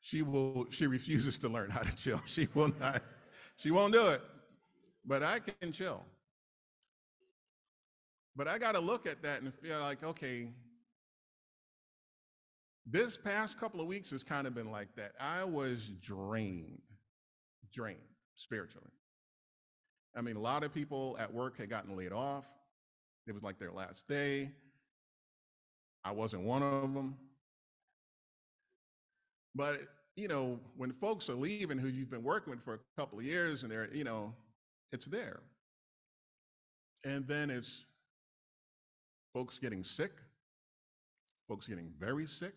She 0.00 0.22
will, 0.22 0.66
she 0.70 0.86
refuses 0.86 1.38
to 1.38 1.48
learn 1.48 1.70
how 1.70 1.80
to 1.80 1.96
chill. 1.96 2.20
She 2.26 2.48
will 2.54 2.72
not, 2.78 3.02
she 3.56 3.70
won't 3.70 3.92
do 3.92 4.06
it. 4.06 4.20
But 5.06 5.22
I 5.22 5.38
can 5.38 5.72
chill. 5.72 6.02
But 8.36 8.48
I 8.48 8.58
got 8.58 8.72
to 8.72 8.80
look 8.80 9.06
at 9.06 9.22
that 9.22 9.42
and 9.42 9.54
feel 9.54 9.78
like, 9.80 10.02
okay, 10.02 10.48
this 12.86 13.16
past 13.16 13.58
couple 13.58 13.80
of 13.80 13.86
weeks 13.86 14.10
has 14.10 14.22
kind 14.22 14.46
of 14.46 14.54
been 14.54 14.70
like 14.70 14.94
that. 14.96 15.12
I 15.20 15.44
was 15.44 15.90
drained, 16.00 16.82
drained 17.72 17.98
spiritually. 18.36 18.90
I 20.16 20.20
mean, 20.20 20.36
a 20.36 20.40
lot 20.40 20.64
of 20.64 20.72
people 20.72 21.16
at 21.18 21.32
work 21.32 21.58
had 21.58 21.70
gotten 21.70 21.96
laid 21.96 22.12
off. 22.12 22.44
It 23.26 23.32
was 23.32 23.42
like 23.42 23.58
their 23.58 23.72
last 23.72 24.06
day. 24.08 24.50
I 26.04 26.12
wasn't 26.12 26.42
one 26.42 26.62
of 26.62 26.92
them. 26.92 27.16
But, 29.54 29.78
you 30.16 30.28
know, 30.28 30.58
when 30.76 30.92
folks 30.92 31.28
are 31.28 31.34
leaving 31.34 31.78
who 31.78 31.88
you've 31.88 32.10
been 32.10 32.22
working 32.22 32.52
with 32.52 32.62
for 32.64 32.74
a 32.74 32.78
couple 32.96 33.18
of 33.18 33.24
years 33.24 33.62
and 33.62 33.70
they're, 33.70 33.88
you 33.92 34.04
know, 34.04 34.32
it's 34.92 35.06
there. 35.06 35.40
And 37.04 37.26
then 37.26 37.50
it's 37.50 37.84
folks 39.32 39.58
getting 39.58 39.82
sick, 39.82 40.12
folks 41.48 41.66
getting 41.66 41.90
very 41.98 42.26
sick. 42.26 42.54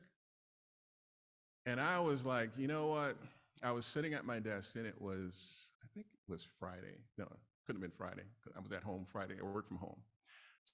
And 1.65 1.81
I 1.81 1.99
was 1.99 2.23
like, 2.23 2.51
you 2.57 2.67
know 2.67 2.87
what? 2.87 3.17
I 3.63 3.71
was 3.71 3.85
sitting 3.85 4.13
at 4.13 4.25
my 4.25 4.39
desk 4.39 4.75
and 4.75 4.85
it 4.85 4.99
was, 5.01 5.69
I 5.83 5.87
think 5.93 6.05
it 6.05 6.31
was 6.31 6.47
Friday. 6.59 6.95
No, 7.17 7.25
it 7.25 7.31
couldn't 7.65 7.81
have 7.81 7.89
been 7.89 7.97
Friday. 7.97 8.23
I 8.55 8.59
was 8.59 8.71
at 8.71 8.83
home 8.83 9.05
Friday. 9.11 9.35
I 9.41 9.45
worked 9.45 9.67
from 9.67 9.77
home. 9.77 9.99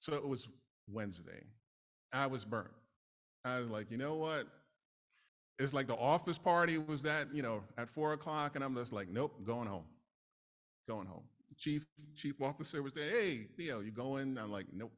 So 0.00 0.12
it 0.14 0.28
was 0.28 0.46
Wednesday. 0.88 1.42
I 2.12 2.26
was 2.26 2.44
burnt. 2.44 2.70
I 3.44 3.58
was 3.58 3.70
like, 3.70 3.90
you 3.90 3.96
know 3.96 4.14
what? 4.14 4.44
It's 5.58 5.72
like 5.72 5.86
the 5.86 5.96
office 5.96 6.38
party 6.38 6.78
was 6.78 7.02
that, 7.02 7.28
you 7.32 7.42
know, 7.42 7.62
at 7.78 7.88
four 7.88 8.12
o'clock, 8.12 8.56
and 8.56 8.64
I'm 8.64 8.74
just 8.74 8.92
like, 8.92 9.08
nope, 9.08 9.34
going 9.44 9.68
home. 9.68 9.84
Going 10.88 11.06
home. 11.06 11.22
Chief 11.56 11.86
chief 12.16 12.40
officer 12.42 12.82
was 12.82 12.92
there. 12.94 13.08
Hey, 13.08 13.46
Theo, 13.56 13.80
you 13.80 13.92
going? 13.92 14.36
I'm 14.36 14.50
like, 14.50 14.66
nope, 14.72 14.92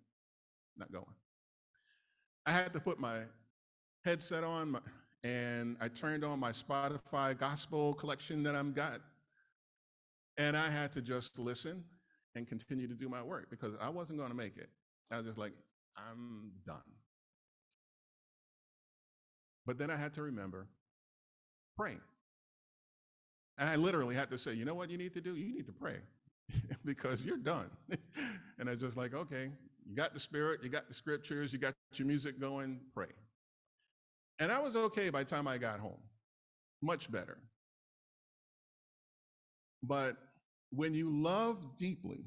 not 0.77 0.91
going. 0.91 1.05
I 2.47 2.53
had 2.53 2.73
to 2.73 2.81
put 2.81 2.99
my 2.99 3.19
headset 4.05 4.45
on 4.45 4.73
my, 4.73 4.81
and 5.25 5.77
I 5.81 5.89
turned 5.89 6.25
on 6.25 6.39
my 6.41 6.53
Spotify 6.53 7.37
gospel 7.39 7.93
collection 7.95 8.43
that 8.45 8.55
I'm 8.55 8.73
got. 8.73 9.01
And 10.39 10.57
I 10.57 10.71
had 10.71 10.93
to 10.93 11.03
just 11.03 11.39
listen 11.39 11.83
and 12.35 12.47
continue 12.47 12.87
to 12.87 12.95
do 12.95 13.09
my 13.09 13.23
work 13.23 13.49
because 13.51 13.73
I 13.81 13.89
wasn't 13.89 14.19
going 14.19 14.31
to 14.31 14.37
make 14.37 14.57
it. 14.57 14.69
I 15.11 15.17
was 15.17 15.27
just 15.27 15.39
like, 15.39 15.53
I'm 15.97 16.53
done. 16.67 16.83
But 19.67 19.79
then 19.79 19.91
I 19.91 19.97
had 19.97 20.15
to 20.15 20.23
remember 20.23 20.69
praying. 21.77 22.01
And 23.59 23.69
I 23.69 23.77
literally 23.77 24.15
had 24.15 24.31
to 24.31 24.39
say, 24.39 24.55
you 24.55 24.65
know 24.65 24.75
what 24.75 24.91
you 24.91 24.99
need 24.99 25.15
to 25.15 25.21
do? 25.21 25.35
You 25.35 25.55
need 25.55 25.67
to 25.67 25.73
pray 25.73 25.97
because 26.85 27.23
you're 27.23 27.39
done. 27.39 27.71
and 28.59 28.69
I 28.69 28.73
was 28.73 28.81
just 28.81 28.97
like, 28.97 29.15
okay, 29.15 29.51
you 29.89 29.97
got 29.97 30.15
the 30.15 30.21
spirit, 30.21 30.61
you 30.63 30.69
got 30.69 30.89
the 30.89 30.95
scriptures, 30.95 31.53
you 31.53 31.59
got 31.59 31.75
your 31.95 32.07
music 32.07 32.41
going, 32.41 32.81
pray. 32.95 33.09
And 34.39 34.53
I 34.53 34.59
was 34.59 34.77
okay 34.77 35.11
by 35.11 35.23
the 35.23 35.31
time 35.31 35.49
I 35.49 35.59
got 35.59 35.81
home, 35.81 35.99
much 36.83 37.11
better. 37.11 37.39
But 39.83 40.17
when 40.71 40.95
you 40.95 41.09
love 41.09 41.77
deeply, 41.79 42.25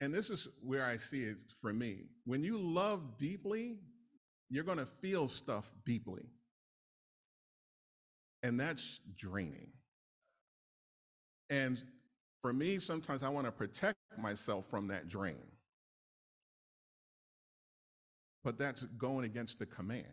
and 0.00 0.14
this 0.14 0.30
is 0.30 0.48
where 0.62 0.84
I 0.84 0.96
see 0.96 1.24
it 1.24 1.38
for 1.60 1.72
me, 1.72 2.04
when 2.24 2.42
you 2.44 2.56
love 2.56 3.18
deeply, 3.18 3.78
you're 4.50 4.64
going 4.64 4.78
to 4.78 4.86
feel 4.86 5.28
stuff 5.28 5.70
deeply. 5.84 6.24
And 8.42 8.58
that's 8.58 9.00
draining. 9.16 9.68
And 11.50 11.82
for 12.40 12.52
me, 12.52 12.78
sometimes 12.78 13.22
I 13.22 13.28
want 13.28 13.46
to 13.46 13.52
protect 13.52 13.96
myself 14.16 14.64
from 14.70 14.88
that 14.88 15.08
drain. 15.08 15.36
But 18.44 18.58
that's 18.58 18.82
going 18.96 19.24
against 19.24 19.58
the 19.58 19.66
command. 19.66 20.06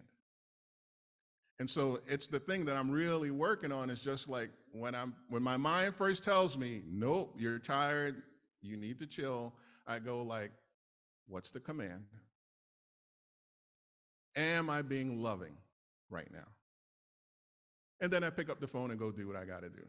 And 1.60 1.70
so 1.70 2.02
it's 2.08 2.28
the 2.28 2.40
thing 2.40 2.66
that 2.66 2.76
I'm 2.76 2.92
really 2.92 3.32
working 3.32 3.72
on 3.72 3.90
is 3.90 4.02
just 4.02 4.28
like 4.28 4.50
when 4.74 4.94
I'm 4.94 5.16
when 5.30 5.42
my 5.42 5.56
mind 5.56 5.96
first 5.96 6.24
tells 6.24 6.58
me, 6.58 6.82
nope, 6.86 7.34
you're 7.38 7.60
tired, 7.60 8.24
you 8.62 8.76
need 8.76 9.00
to 9.00 9.06
chill, 9.06 9.54
I 9.88 10.00
go 10.00 10.22
like, 10.22 10.52
what's 11.28 11.52
the 11.52 11.62
command? 11.62 12.04
Am 14.36 14.70
I 14.70 14.82
being 14.82 15.22
loving 15.22 15.56
right 16.10 16.32
now? 16.32 16.48
And 18.02 18.12
then 18.12 18.24
I 18.24 18.30
pick 18.30 18.50
up 18.50 18.60
the 18.60 18.68
phone 18.68 18.92
and 18.92 19.00
go 19.00 19.12
do 19.12 19.28
what 19.28 19.36
I 19.36 19.46
got 19.46 19.62
to 19.62 19.70
do. 19.70 19.86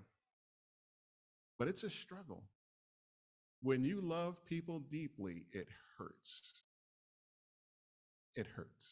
But 1.59 1.69
it's 1.69 1.83
a 1.83 1.91
struggle. 1.91 2.43
When 3.63 3.85
you 3.85 4.01
love 4.01 4.45
people 4.45 4.81
deeply, 4.81 5.45
it 5.53 5.69
hurts. 5.99 6.53
It 8.37 8.47
hurts. 8.47 8.91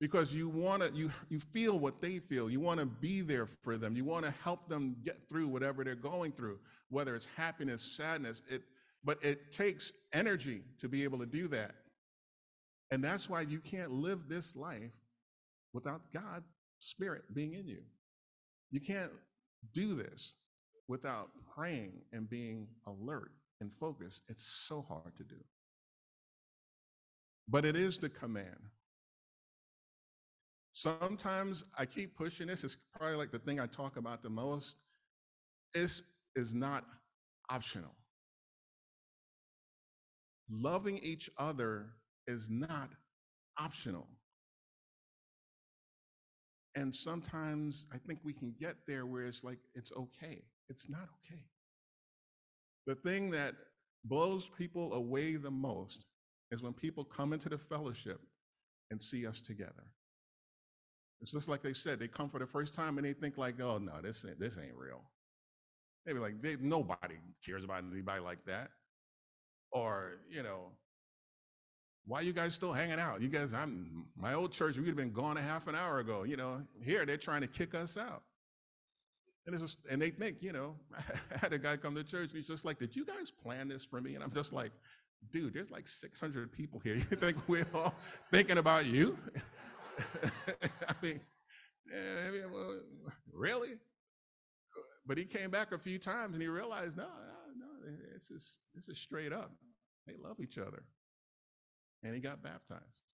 Because 0.00 0.32
you 0.32 0.48
want 0.48 0.82
to, 0.82 0.92
you, 0.94 1.10
you 1.28 1.40
feel 1.40 1.78
what 1.78 2.00
they 2.00 2.20
feel. 2.20 2.48
You 2.48 2.60
want 2.60 2.80
to 2.80 2.86
be 2.86 3.20
there 3.20 3.46
for 3.46 3.76
them. 3.76 3.96
You 3.96 4.04
want 4.04 4.24
to 4.24 4.34
help 4.42 4.68
them 4.68 4.96
get 5.04 5.28
through 5.28 5.48
whatever 5.48 5.84
they're 5.84 5.94
going 5.94 6.32
through, 6.32 6.58
whether 6.88 7.14
it's 7.14 7.26
happiness, 7.36 7.82
sadness. 7.82 8.40
It, 8.48 8.62
but 9.04 9.22
it 9.22 9.52
takes 9.52 9.92
energy 10.12 10.62
to 10.78 10.88
be 10.88 11.04
able 11.04 11.18
to 11.18 11.26
do 11.26 11.48
that. 11.48 11.74
And 12.90 13.02
that's 13.04 13.28
why 13.28 13.42
you 13.42 13.60
can't 13.60 13.92
live 13.92 14.28
this 14.28 14.56
life 14.56 14.92
without 15.72 16.00
God's 16.12 16.46
Spirit 16.80 17.22
being 17.34 17.54
in 17.54 17.68
you. 17.68 17.82
You 18.70 18.80
can't 18.80 19.12
do 19.74 19.94
this 19.94 20.32
without 20.88 21.28
praying 21.54 21.92
and 22.12 22.28
being 22.28 22.66
alert 22.86 23.32
and 23.60 23.70
focused. 23.78 24.22
It's 24.28 24.44
so 24.44 24.84
hard 24.88 25.16
to 25.16 25.24
do. 25.24 25.36
But 27.48 27.64
it 27.64 27.76
is 27.76 27.98
the 27.98 28.08
command. 28.08 28.58
Sometimes 30.72 31.64
I 31.76 31.84
keep 31.84 32.16
pushing 32.16 32.46
this. 32.46 32.64
It's 32.64 32.76
probably 32.96 33.16
like 33.16 33.32
the 33.32 33.38
thing 33.38 33.60
I 33.60 33.66
talk 33.66 33.96
about 33.96 34.22
the 34.22 34.30
most. 34.30 34.76
This 35.74 36.02
is 36.36 36.54
not 36.54 36.84
optional. 37.50 37.90
Loving 40.48 40.98
each 40.98 41.28
other 41.38 41.86
is 42.30 42.48
not 42.48 42.90
optional. 43.58 44.06
And 46.76 46.94
sometimes 46.94 47.86
I 47.92 47.98
think 47.98 48.20
we 48.22 48.32
can 48.32 48.54
get 48.58 48.76
there 48.86 49.04
where 49.04 49.24
it's 49.24 49.42
like, 49.42 49.58
it's 49.74 49.90
okay. 49.92 50.42
It's 50.68 50.88
not 50.88 51.08
okay. 51.18 51.42
The 52.86 52.94
thing 52.94 53.30
that 53.32 53.54
blows 54.04 54.48
people 54.56 54.94
away 54.94 55.36
the 55.36 55.50
most 55.50 56.04
is 56.52 56.62
when 56.62 56.72
people 56.72 57.04
come 57.04 57.32
into 57.32 57.48
the 57.48 57.58
fellowship 57.58 58.20
and 58.90 59.02
see 59.02 59.26
us 59.26 59.40
together. 59.40 59.92
It's 61.20 61.32
just 61.32 61.48
like 61.48 61.62
they 61.62 61.74
said, 61.74 62.00
they 62.00 62.08
come 62.08 62.30
for 62.30 62.38
the 62.38 62.46
first 62.46 62.74
time 62.74 62.96
and 62.96 63.06
they 63.06 63.12
think 63.12 63.36
like, 63.36 63.60
oh 63.60 63.78
no, 63.78 64.00
this 64.02 64.24
ain't, 64.26 64.40
this 64.40 64.56
ain't 64.56 64.76
real. 64.76 65.02
They 66.06 66.12
be 66.12 66.18
like, 66.18 66.40
they, 66.40 66.56
nobody 66.60 67.16
cares 67.44 67.64
about 67.64 67.84
anybody 67.92 68.20
like 68.20 68.44
that. 68.46 68.70
Or, 69.72 70.20
you 70.28 70.42
know, 70.42 70.72
why 72.10 72.22
you 72.22 72.32
guys 72.32 72.54
still 72.54 72.72
hanging 72.72 72.98
out? 72.98 73.20
You 73.20 73.28
guys, 73.28 73.54
I'm 73.54 74.04
my 74.16 74.34
old 74.34 74.50
church, 74.50 74.76
we'd 74.76 74.88
have 74.88 74.96
been 74.96 75.12
gone 75.12 75.36
a 75.36 75.40
half 75.40 75.68
an 75.68 75.76
hour 75.76 76.00
ago. 76.00 76.24
You 76.24 76.36
know, 76.36 76.60
here 76.82 77.06
they're 77.06 77.16
trying 77.16 77.40
to 77.42 77.46
kick 77.46 77.72
us 77.72 77.96
out. 77.96 78.24
And 79.46 79.76
and 79.88 80.02
they 80.02 80.10
think, 80.10 80.38
you 80.40 80.52
know, 80.52 80.74
I 80.98 81.38
had 81.38 81.52
a 81.52 81.58
guy 81.58 81.76
come 81.76 81.94
to 81.94 82.02
church 82.02 82.30
and 82.30 82.32
he's 82.32 82.48
just 82.48 82.64
like, 82.64 82.80
Did 82.80 82.96
you 82.96 83.04
guys 83.04 83.30
plan 83.30 83.68
this 83.68 83.84
for 83.84 84.00
me? 84.00 84.16
And 84.16 84.24
I'm 84.24 84.32
just 84.32 84.52
like, 84.52 84.72
dude, 85.30 85.54
there's 85.54 85.70
like 85.70 85.86
600 85.86 86.50
people 86.50 86.80
here. 86.80 86.96
You 87.10 87.16
think 87.16 87.36
we're 87.46 87.64
all 87.72 87.94
thinking 88.32 88.58
about 88.58 88.86
you? 88.86 89.16
I 90.88 90.94
mean, 91.00 91.20
yeah, 91.92 92.28
I 92.28 92.32
mean, 92.32 92.52
well, 92.52 92.76
really? 93.32 93.74
But 95.06 95.16
he 95.16 95.24
came 95.24 95.50
back 95.50 95.70
a 95.70 95.78
few 95.78 95.98
times 95.98 96.34
and 96.34 96.42
he 96.42 96.48
realized, 96.48 96.96
no, 96.96 97.04
no, 97.04 97.66
no, 97.86 97.96
this 98.12 98.30
is 98.32 98.56
this 98.74 98.88
is 98.88 98.98
straight 98.98 99.32
up. 99.32 99.52
They 100.08 100.14
love 100.20 100.40
each 100.40 100.58
other. 100.58 100.82
And 102.02 102.14
he 102.14 102.20
got 102.20 102.42
baptized. 102.42 103.04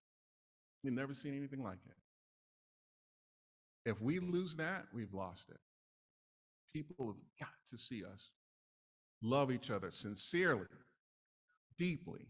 We've 0.83 0.93
never 0.93 1.13
seen 1.13 1.35
anything 1.35 1.61
like 1.61 1.79
it. 1.85 1.95
If 3.89 4.01
we 4.01 4.19
lose 4.19 4.55
that, 4.57 4.85
we've 4.93 5.13
lost 5.13 5.49
it. 5.49 5.59
People 6.73 7.07
have 7.07 7.15
got 7.39 7.55
to 7.71 7.77
see 7.77 8.03
us 8.03 8.29
love 9.21 9.51
each 9.51 9.71
other 9.71 9.91
sincerely, 9.91 10.67
deeply, 11.77 12.27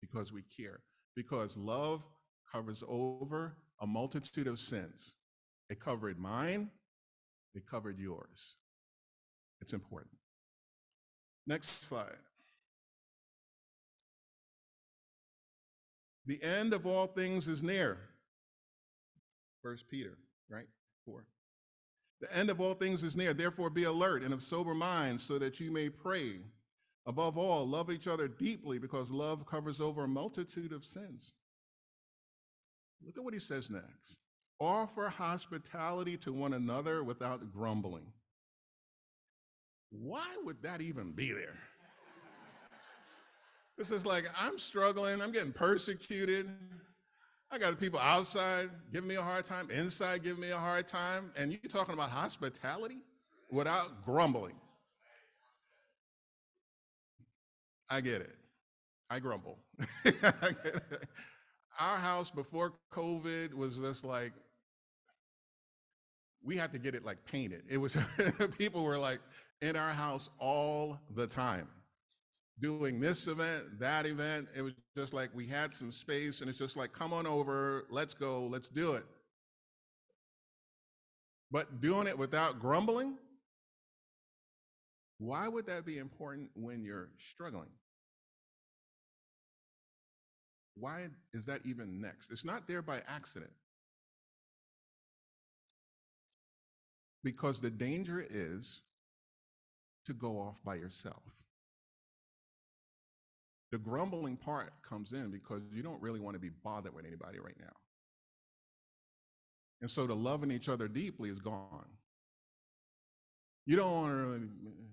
because 0.00 0.32
we 0.32 0.42
care. 0.56 0.80
Because 1.16 1.56
love 1.56 2.04
covers 2.52 2.82
over 2.88 3.56
a 3.80 3.86
multitude 3.86 4.46
of 4.46 4.60
sins. 4.60 5.12
It 5.70 5.80
covered 5.80 6.18
mine, 6.18 6.70
it 7.54 7.64
covered 7.70 7.98
yours. 7.98 8.56
It's 9.60 9.72
important. 9.72 10.16
Next 11.46 11.84
slide. 11.84 12.16
The 16.26 16.42
end 16.42 16.72
of 16.72 16.86
all 16.86 17.06
things 17.06 17.48
is 17.48 17.62
near. 17.62 17.98
First 19.62 19.88
Peter, 19.88 20.16
right? 20.48 20.68
Four. 21.04 21.24
The 22.20 22.34
end 22.36 22.50
of 22.50 22.60
all 22.60 22.74
things 22.74 23.02
is 23.02 23.16
near. 23.16 23.34
Therefore, 23.34 23.70
be 23.70 23.84
alert 23.84 24.22
and 24.22 24.32
of 24.32 24.42
sober 24.42 24.74
mind 24.74 25.20
so 25.20 25.38
that 25.38 25.60
you 25.60 25.70
may 25.70 25.90
pray. 25.90 26.40
Above 27.06 27.36
all, 27.36 27.66
love 27.66 27.90
each 27.90 28.06
other 28.06 28.28
deeply 28.28 28.78
because 28.78 29.10
love 29.10 29.44
covers 29.46 29.80
over 29.80 30.04
a 30.04 30.08
multitude 30.08 30.72
of 30.72 30.84
sins. 30.84 31.32
Look 33.04 33.18
at 33.18 33.24
what 33.24 33.34
he 33.34 33.40
says 33.40 33.68
next. 33.68 34.18
Offer 34.60 35.08
hospitality 35.08 36.16
to 36.18 36.32
one 36.32 36.54
another 36.54 37.04
without 37.04 37.52
grumbling. 37.52 38.06
Why 39.90 40.26
would 40.44 40.62
that 40.62 40.80
even 40.80 41.12
be 41.12 41.32
there? 41.32 41.58
This 43.76 43.90
is 43.90 44.06
like, 44.06 44.26
I'm 44.40 44.58
struggling, 44.58 45.20
I'm 45.20 45.32
getting 45.32 45.52
persecuted. 45.52 46.48
I 47.50 47.58
got 47.58 47.78
people 47.78 47.98
outside 47.98 48.70
giving 48.92 49.08
me 49.08 49.16
a 49.16 49.22
hard 49.22 49.44
time, 49.44 49.70
inside 49.70 50.22
giving 50.22 50.40
me 50.40 50.50
a 50.50 50.58
hard 50.58 50.86
time, 50.86 51.32
and 51.36 51.52
you 51.52 51.58
talking 51.68 51.94
about 51.94 52.10
hospitality 52.10 52.98
without 53.50 54.04
grumbling. 54.04 54.54
I 57.90 58.00
get 58.00 58.20
it. 58.20 58.36
I 59.10 59.18
grumble. 59.18 59.58
Our 61.78 61.98
house 61.98 62.30
before 62.30 62.74
COVID 62.92 63.54
was 63.54 63.76
just 63.76 64.04
like, 64.04 64.32
we 66.42 66.56
had 66.56 66.72
to 66.72 66.78
get 66.78 66.94
it 66.94 67.04
like 67.04 67.24
painted. 67.24 67.62
It 67.68 67.78
was, 67.78 67.96
people 68.58 68.84
were 68.84 68.98
like 68.98 69.18
in 69.62 69.76
our 69.76 69.90
house 69.90 70.28
all 70.38 71.00
the 71.14 71.26
time 71.26 71.68
doing 72.60 73.00
this 73.00 73.26
event, 73.26 73.78
that 73.80 74.06
event. 74.06 74.48
It 74.56 74.62
was 74.62 74.72
just 74.96 75.12
like 75.12 75.30
we 75.34 75.46
had 75.46 75.74
some 75.74 75.90
space 75.90 76.40
and 76.40 76.48
it's 76.48 76.58
just 76.58 76.76
like, 76.76 76.92
come 76.92 77.12
on 77.12 77.26
over, 77.26 77.86
let's 77.90 78.14
go, 78.14 78.46
let's 78.46 78.68
do 78.68 78.94
it. 78.94 79.04
But 81.50 81.80
doing 81.80 82.06
it 82.06 82.18
without 82.18 82.60
grumbling, 82.60 83.16
why 85.18 85.48
would 85.48 85.66
that 85.66 85.84
be 85.86 85.98
important 85.98 86.50
when 86.54 86.82
you're 86.82 87.10
struggling? 87.18 87.70
Why 90.76 91.08
is 91.32 91.46
that 91.46 91.60
even 91.64 92.00
next? 92.00 92.30
It's 92.32 92.44
not 92.44 92.66
there 92.66 92.82
by 92.82 93.00
accident. 93.06 93.52
Because 97.22 97.60
the 97.60 97.70
danger 97.70 98.26
is 98.28 98.80
to 100.06 100.12
go 100.12 100.38
off 100.38 100.56
by 100.64 100.74
yourself. 100.74 101.22
The 103.74 103.78
grumbling 103.78 104.36
part 104.36 104.72
comes 104.88 105.10
in 105.10 105.32
because 105.32 105.62
you 105.74 105.82
don't 105.82 106.00
really 106.00 106.20
want 106.20 106.36
to 106.36 106.38
be 106.38 106.50
bothered 106.62 106.94
with 106.94 107.04
anybody 107.04 107.40
right 107.40 107.56
now. 107.58 107.72
And 109.80 109.90
so 109.90 110.06
the 110.06 110.14
loving 110.14 110.52
each 110.52 110.68
other 110.68 110.86
deeply 110.86 111.28
is 111.28 111.40
gone. 111.40 111.88
You 113.66 113.74
don't 113.74 113.90
want 113.90 114.50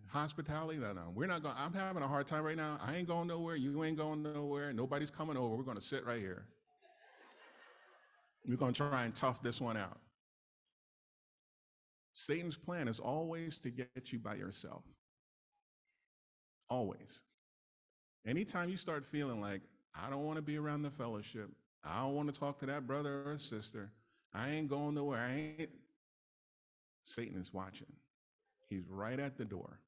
hospitality? 0.08 0.80
No, 0.80 0.94
no. 0.94 1.12
We're 1.14 1.28
not 1.28 1.44
going, 1.44 1.54
I'm 1.60 1.74
having 1.74 2.02
a 2.02 2.08
hard 2.08 2.26
time 2.26 2.44
right 2.44 2.58
now. 2.58 2.80
I 2.84 2.96
ain't 2.96 3.08
going 3.08 3.28
nowhere. 3.28 3.56
You 3.56 3.84
ain't 3.84 4.00
going 4.00 4.24
nowhere. 4.24 4.74
Nobody's 4.74 5.12
coming 5.12 5.38
over. 5.38 5.56
We're 5.56 5.62
going 5.62 5.78
to 5.78 5.84
sit 5.84 6.04
right 6.04 6.20
here. 6.20 6.48
We're 8.48 8.58
going 8.58 8.74
to 8.74 8.78
try 8.90 9.06
and 9.06 9.14
tough 9.14 9.44
this 9.44 9.62
one 9.62 9.78
out. 9.78 10.00
Satan's 12.14 12.58
plan 12.58 12.88
is 12.88 12.98
always 12.98 13.60
to 13.60 13.70
get 13.70 14.12
you 14.12 14.18
by 14.18 14.34
yourself. 14.34 14.82
Always. 16.68 17.22
Anytime 18.26 18.70
you 18.70 18.78
start 18.78 19.06
feeling 19.06 19.42
like, 19.42 19.62
I 19.96 20.10
don't 20.10 20.26
want 20.26 20.38
to 20.38 20.42
be 20.42 20.58
around 20.58 20.84
the 20.84 20.92
fellowship, 20.92 21.50
I 21.84 22.02
don't 22.02 22.14
want 22.14 22.34
to 22.34 22.40
talk 22.40 22.60
to 22.60 22.66
that 22.68 22.86
brother 22.86 23.24
or 23.26 23.38
sister, 23.38 23.92
I 24.34 24.52
ain't 24.52 24.70
going 24.70 24.96
nowhere, 24.96 25.20
I 25.20 25.54
ain't. 25.60 25.70
Satan 27.04 27.40
is 27.40 27.52
watching. 27.52 27.92
He's 28.70 28.88
right 28.88 29.20
at 29.20 29.38
the 29.38 29.44
door. 29.44 29.80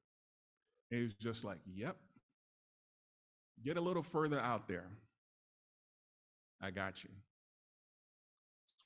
He's 0.90 1.14
just 1.14 1.44
like, 1.44 1.58
yep, 1.64 1.96
get 3.64 3.76
a 3.76 3.80
little 3.80 4.02
further 4.02 4.40
out 4.40 4.68
there. 4.68 4.86
I 6.60 6.70
got 6.70 7.04
you. 7.04 7.10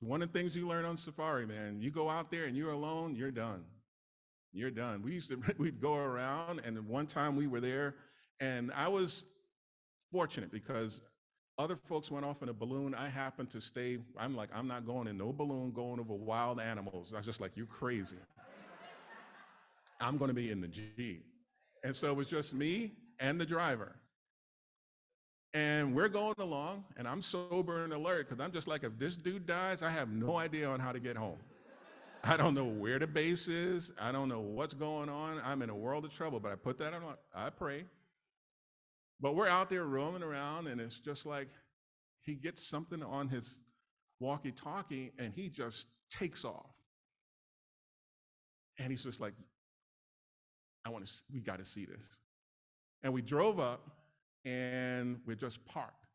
One 0.00 0.22
of 0.22 0.32
the 0.32 0.38
things 0.38 0.54
you 0.54 0.68
learn 0.68 0.84
on 0.84 0.96
safari, 0.96 1.46
man, 1.46 1.78
you 1.80 1.90
go 1.90 2.08
out 2.08 2.30
there 2.30 2.44
and 2.44 2.56
you're 2.56 2.72
alone, 2.72 3.16
you're 3.16 3.32
done. 3.32 3.64
You're 4.52 4.70
done. 4.70 5.02
We 5.02 5.12
used 5.12 5.30
to, 5.30 5.40
we'd 5.58 5.80
go 5.80 5.96
around, 5.96 6.60
and 6.64 6.86
one 6.86 7.06
time 7.06 7.34
we 7.34 7.46
were 7.46 7.60
there, 7.60 7.96
and 8.40 8.70
I 8.74 8.88
was 8.88 9.24
fortunate 10.12 10.50
because 10.50 11.00
other 11.58 11.76
folks 11.76 12.10
went 12.10 12.24
off 12.24 12.42
in 12.42 12.48
a 12.48 12.52
balloon. 12.52 12.94
I 12.94 13.08
happened 13.08 13.50
to 13.50 13.60
stay. 13.60 13.98
I'm 14.16 14.36
like, 14.36 14.48
I'm 14.54 14.68
not 14.68 14.86
going 14.86 15.08
in 15.08 15.18
no 15.18 15.32
balloon 15.32 15.72
going 15.72 15.98
over 15.98 16.14
wild 16.14 16.60
animals. 16.60 17.12
I 17.12 17.16
was 17.16 17.26
just 17.26 17.40
like, 17.40 17.52
you're 17.56 17.66
crazy. 17.66 18.16
I'm 20.00 20.16
going 20.16 20.28
to 20.28 20.34
be 20.34 20.50
in 20.50 20.60
the 20.60 20.68
Jeep. 20.68 21.24
And 21.82 21.94
so 21.94 22.08
it 22.08 22.16
was 22.16 22.28
just 22.28 22.54
me 22.54 22.92
and 23.18 23.40
the 23.40 23.46
driver. 23.46 23.96
And 25.54 25.94
we're 25.94 26.08
going 26.08 26.34
along, 26.38 26.84
and 26.96 27.08
I'm 27.08 27.22
sober 27.22 27.82
and 27.82 27.92
alert 27.92 28.28
because 28.28 28.44
I'm 28.44 28.52
just 28.52 28.68
like, 28.68 28.84
if 28.84 28.98
this 28.98 29.16
dude 29.16 29.46
dies, 29.46 29.82
I 29.82 29.90
have 29.90 30.10
no 30.10 30.36
idea 30.36 30.68
on 30.68 30.78
how 30.78 30.92
to 30.92 31.00
get 31.00 31.16
home. 31.16 31.38
I 32.22 32.36
don't 32.36 32.54
know 32.54 32.66
where 32.66 32.98
the 32.98 33.06
base 33.06 33.48
is. 33.48 33.90
I 34.00 34.12
don't 34.12 34.28
know 34.28 34.40
what's 34.40 34.74
going 34.74 35.08
on. 35.08 35.40
I'm 35.44 35.62
in 35.62 35.70
a 35.70 35.74
world 35.74 36.04
of 36.04 36.12
trouble, 36.12 36.38
but 36.38 36.52
I 36.52 36.56
put 36.56 36.78
that 36.78 36.92
on. 36.92 37.02
I 37.34 37.50
pray. 37.50 37.84
But 39.20 39.34
we're 39.34 39.48
out 39.48 39.68
there 39.68 39.84
roaming 39.84 40.22
around, 40.22 40.68
and 40.68 40.80
it's 40.80 40.98
just 40.98 41.26
like 41.26 41.48
he 42.22 42.34
gets 42.34 42.66
something 42.66 43.02
on 43.02 43.28
his 43.28 43.58
walkie 44.20 44.52
talkie 44.52 45.12
and 45.18 45.32
he 45.32 45.48
just 45.48 45.86
takes 46.10 46.44
off. 46.44 46.74
And 48.78 48.90
he's 48.90 49.02
just 49.02 49.20
like, 49.20 49.34
I 50.84 50.90
want 50.90 51.06
to, 51.06 51.12
we 51.32 51.40
got 51.40 51.58
to 51.58 51.64
see 51.64 51.84
this. 51.84 52.04
And 53.02 53.12
we 53.12 53.22
drove 53.22 53.58
up 53.60 53.90
and 54.44 55.20
we 55.26 55.34
just 55.36 55.64
parked. 55.64 56.06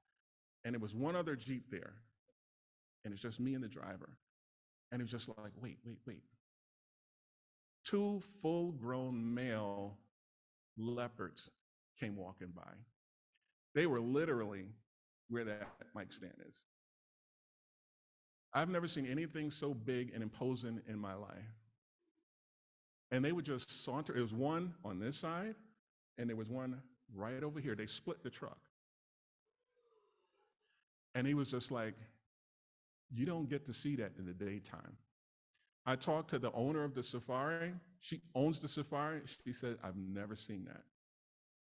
And 0.66 0.76
it 0.76 0.82
was 0.82 0.94
one 0.94 1.16
other 1.16 1.36
Jeep 1.36 1.70
there. 1.70 1.94
And 3.04 3.14
it's 3.14 3.22
just 3.22 3.40
me 3.40 3.54
and 3.54 3.64
the 3.64 3.68
driver. 3.68 4.10
And 4.92 5.02
he 5.02 5.04
was 5.04 5.12
just 5.12 5.28
like, 5.28 5.52
wait, 5.62 5.78
wait, 5.86 5.98
wait. 6.08 6.24
Two 7.84 8.22
full 8.42 8.72
grown 8.72 9.34
male 9.34 9.98
leopards 10.78 11.50
came 12.00 12.16
walking 12.16 12.54
by. 12.56 12.72
They 13.74 13.88
were 13.88 14.00
literally 14.00 14.66
where 15.30 15.44
that 15.46 15.68
mic 15.96 16.14
stand 16.14 16.34
is. 16.48 16.56
I've 18.54 18.70
never 18.70 18.88
seen 18.88 19.08
anything 19.08 19.50
so 19.50 19.74
big 19.74 20.12
and 20.14 20.22
imposing 20.22 20.82
in 20.88 21.00
my 21.00 21.16
life. 21.16 21.30
And 23.12 23.26
they 23.26 23.32
would 23.32 23.46
just 23.46 23.84
saunter. 23.84 24.16
It 24.16 24.22
was 24.22 24.34
one 24.34 24.74
on 24.86 25.00
this 25.00 25.18
side, 25.18 25.56
and 26.18 26.30
there 26.30 26.36
was 26.36 26.50
one 26.50 26.80
right 27.16 27.44
over 27.44 27.60
here. 27.60 27.76
They 27.76 27.88
split 27.88 28.24
the 28.24 28.30
truck. 28.30 28.58
And 31.16 31.26
he 31.26 31.34
was 31.34 31.50
just 31.50 31.72
like, 31.72 31.96
you 33.12 33.26
don't 33.26 33.50
get 33.50 33.66
to 33.66 33.74
see 33.74 33.96
that 33.98 34.12
in 34.18 34.26
the 34.26 34.34
daytime. 34.34 34.98
I 35.86 35.96
talked 35.96 36.30
to 36.32 36.40
the 36.40 36.52
owner 36.54 36.84
of 36.84 36.96
the 36.96 37.04
safari. 37.04 37.74
She 38.00 38.22
owns 38.36 38.60
the 38.60 38.68
safari. 38.68 39.22
She 39.46 39.54
said, 39.54 39.78
I've 39.84 39.98
never 39.98 40.36
seen 40.36 40.66
that 40.66 40.84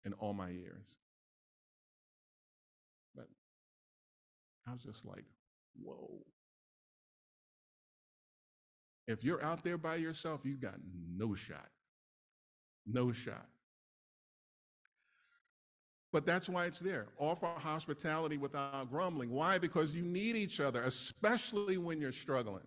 in 0.05 0.13
all 0.13 0.33
my 0.33 0.49
years. 0.49 0.97
I 4.67 4.73
was 4.73 4.83
just 4.83 5.05
like, 5.05 5.25
whoa. 5.81 6.09
If 9.07 9.23
you're 9.23 9.43
out 9.43 9.63
there 9.63 9.77
by 9.77 9.95
yourself, 9.95 10.41
you 10.43 10.55
got 10.55 10.75
no 11.17 11.35
shot. 11.35 11.69
No 12.85 13.11
shot. 13.11 13.47
But 16.13 16.25
that's 16.25 16.47
why 16.47 16.67
it's 16.67 16.79
there. 16.79 17.07
Offer 17.17 17.47
hospitality 17.57 18.37
without 18.37 18.89
grumbling. 18.91 19.31
Why? 19.31 19.57
Because 19.57 19.95
you 19.95 20.03
need 20.03 20.35
each 20.35 20.59
other, 20.59 20.83
especially 20.83 21.77
when 21.77 21.99
you're 21.99 22.11
struggling. 22.11 22.63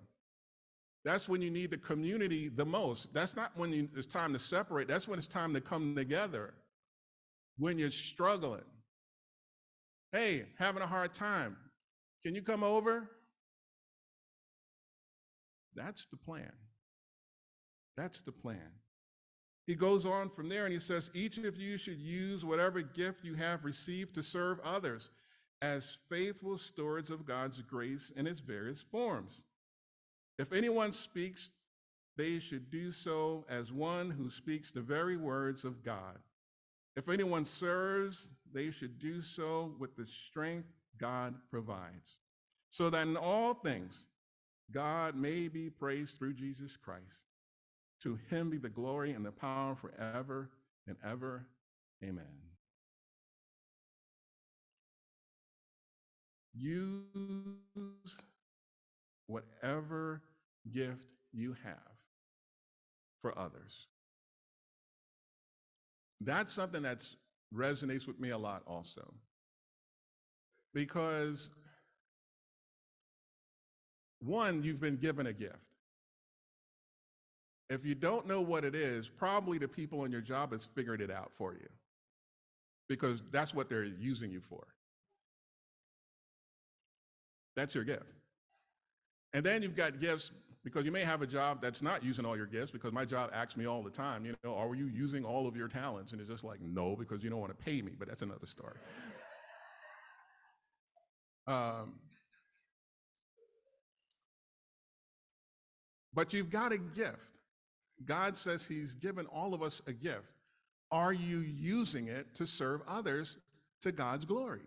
That's 1.04 1.28
when 1.28 1.40
you 1.40 1.50
need 1.50 1.70
the 1.70 1.78
community 1.78 2.48
the 2.48 2.66
most. 2.66 3.14
That's 3.14 3.36
not 3.36 3.52
when 3.54 3.72
you, 3.72 3.88
it's 3.96 4.08
time 4.08 4.32
to 4.32 4.40
separate. 4.40 4.88
That's 4.88 5.06
when 5.06 5.20
it's 5.20 5.28
time 5.28 5.54
to 5.54 5.60
come 5.60 5.94
together. 5.94 6.54
When 7.58 7.78
you're 7.78 7.92
struggling. 7.92 8.64
Hey, 10.10 10.46
having 10.58 10.82
a 10.82 10.86
hard 10.86 11.14
time. 11.14 11.56
Can 12.26 12.34
you 12.34 12.42
come 12.42 12.64
over? 12.64 13.08
That's 15.76 16.06
the 16.06 16.16
plan. 16.16 16.50
That's 17.96 18.20
the 18.22 18.32
plan. 18.32 18.72
He 19.68 19.76
goes 19.76 20.04
on 20.04 20.30
from 20.30 20.48
there 20.48 20.64
and 20.64 20.74
he 20.74 20.80
says, 20.80 21.08
Each 21.14 21.38
of 21.38 21.56
you 21.56 21.78
should 21.78 22.00
use 22.00 22.44
whatever 22.44 22.82
gift 22.82 23.24
you 23.24 23.34
have 23.34 23.64
received 23.64 24.16
to 24.16 24.24
serve 24.24 24.58
others 24.64 25.10
as 25.62 25.98
faithful 26.08 26.58
stewards 26.58 27.10
of 27.10 27.26
God's 27.26 27.62
grace 27.62 28.10
in 28.16 28.26
its 28.26 28.40
various 28.40 28.80
forms. 28.80 29.44
If 30.36 30.52
anyone 30.52 30.92
speaks, 30.92 31.52
they 32.16 32.40
should 32.40 32.70
do 32.70 32.90
so 32.90 33.46
as 33.48 33.70
one 33.70 34.10
who 34.10 34.30
speaks 34.30 34.72
the 34.72 34.80
very 34.80 35.16
words 35.16 35.64
of 35.64 35.84
God. 35.84 36.18
If 36.96 37.08
anyone 37.08 37.44
serves, 37.44 38.30
they 38.52 38.72
should 38.72 38.98
do 38.98 39.22
so 39.22 39.76
with 39.78 39.94
the 39.94 40.08
strength 40.08 40.72
God 40.98 41.34
provides, 41.50 42.16
so 42.70 42.90
that 42.90 43.06
in 43.06 43.16
all 43.16 43.54
things 43.54 44.04
God 44.72 45.14
may 45.16 45.48
be 45.48 45.70
praised 45.70 46.18
through 46.18 46.34
Jesus 46.34 46.76
Christ. 46.76 47.20
To 48.02 48.18
him 48.30 48.50
be 48.50 48.58
the 48.58 48.68
glory 48.68 49.12
and 49.12 49.24
the 49.24 49.32
power 49.32 49.74
forever 49.74 50.50
and 50.86 50.96
ever. 51.04 51.46
Amen. 52.04 52.24
Use 56.54 57.04
whatever 59.26 60.22
gift 60.72 61.12
you 61.32 61.56
have 61.64 61.76
for 63.22 63.38
others. 63.38 63.86
That's 66.20 66.52
something 66.52 66.82
that 66.82 67.06
resonates 67.54 68.06
with 68.06 68.18
me 68.18 68.30
a 68.30 68.38
lot 68.38 68.62
also. 68.66 69.14
Because 70.76 71.48
one, 74.20 74.62
you've 74.62 74.78
been 74.78 74.96
given 74.96 75.26
a 75.26 75.32
gift. 75.32 75.56
If 77.70 77.86
you 77.86 77.94
don't 77.94 78.26
know 78.26 78.42
what 78.42 78.62
it 78.62 78.74
is, 78.74 79.08
probably 79.08 79.56
the 79.56 79.68
people 79.68 80.04
in 80.04 80.12
your 80.12 80.20
job 80.20 80.52
has 80.52 80.68
figured 80.74 81.00
it 81.00 81.10
out 81.10 81.32
for 81.38 81.54
you 81.54 81.66
because 82.90 83.22
that's 83.32 83.54
what 83.54 83.70
they're 83.70 83.84
using 83.84 84.30
you 84.30 84.42
for. 84.50 84.66
That's 87.56 87.74
your 87.74 87.84
gift. 87.84 88.12
And 89.32 89.42
then 89.42 89.62
you've 89.62 89.76
got 89.76 89.98
gifts 89.98 90.30
because 90.62 90.84
you 90.84 90.92
may 90.92 91.04
have 91.04 91.22
a 91.22 91.26
job 91.26 91.62
that's 91.62 91.80
not 91.80 92.04
using 92.04 92.26
all 92.26 92.36
your 92.36 92.44
gifts 92.44 92.70
because 92.70 92.92
my 92.92 93.06
job 93.06 93.30
asks 93.32 93.56
me 93.56 93.64
all 93.64 93.82
the 93.82 93.90
time, 93.90 94.26
you 94.26 94.34
know, 94.44 94.54
are 94.54 94.74
you 94.74 94.88
using 94.88 95.24
all 95.24 95.48
of 95.48 95.56
your 95.56 95.68
talents? 95.68 96.12
And 96.12 96.20
it's 96.20 96.28
just 96.28 96.44
like, 96.44 96.60
no, 96.60 96.94
because 96.94 97.24
you 97.24 97.30
don't 97.30 97.40
want 97.40 97.56
to 97.58 97.64
pay 97.64 97.80
me, 97.80 97.92
but 97.98 98.08
that's 98.08 98.20
another 98.20 98.46
story. 98.46 98.76
Um, 101.46 101.94
but 106.12 106.32
you've 106.32 106.50
got 106.50 106.72
a 106.72 106.78
gift. 106.78 107.32
God 108.04 108.36
says 108.36 108.64
he's 108.64 108.94
given 108.94 109.26
all 109.26 109.54
of 109.54 109.62
us 109.62 109.80
a 109.86 109.92
gift. 109.92 110.32
Are 110.90 111.12
you 111.12 111.38
using 111.38 112.08
it 112.08 112.34
to 112.34 112.46
serve 112.46 112.82
others 112.86 113.36
to 113.82 113.92
God's 113.92 114.24
glory? 114.24 114.66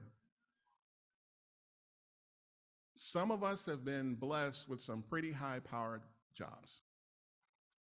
Some 2.95 3.31
of 3.31 3.43
us 3.43 3.65
have 3.65 3.85
been 3.85 4.15
blessed 4.15 4.67
with 4.67 4.81
some 4.81 5.03
pretty 5.09 5.31
high 5.31 5.59
powered 5.59 6.01
jobs. 6.35 6.81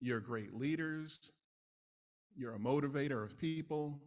You're 0.01 0.21
great 0.21 0.55
leaders, 0.55 1.19
you're 2.37 2.55
a 2.55 2.59
motivator 2.59 3.23
of 3.23 3.39
people, 3.39 4.01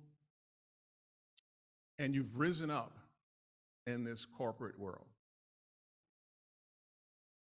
and 1.98 2.14
you've 2.14 2.38
risen 2.38 2.70
up 2.70 2.98
in 3.88 4.04
this 4.04 4.26
corporate 4.26 4.78
world. 4.80 5.08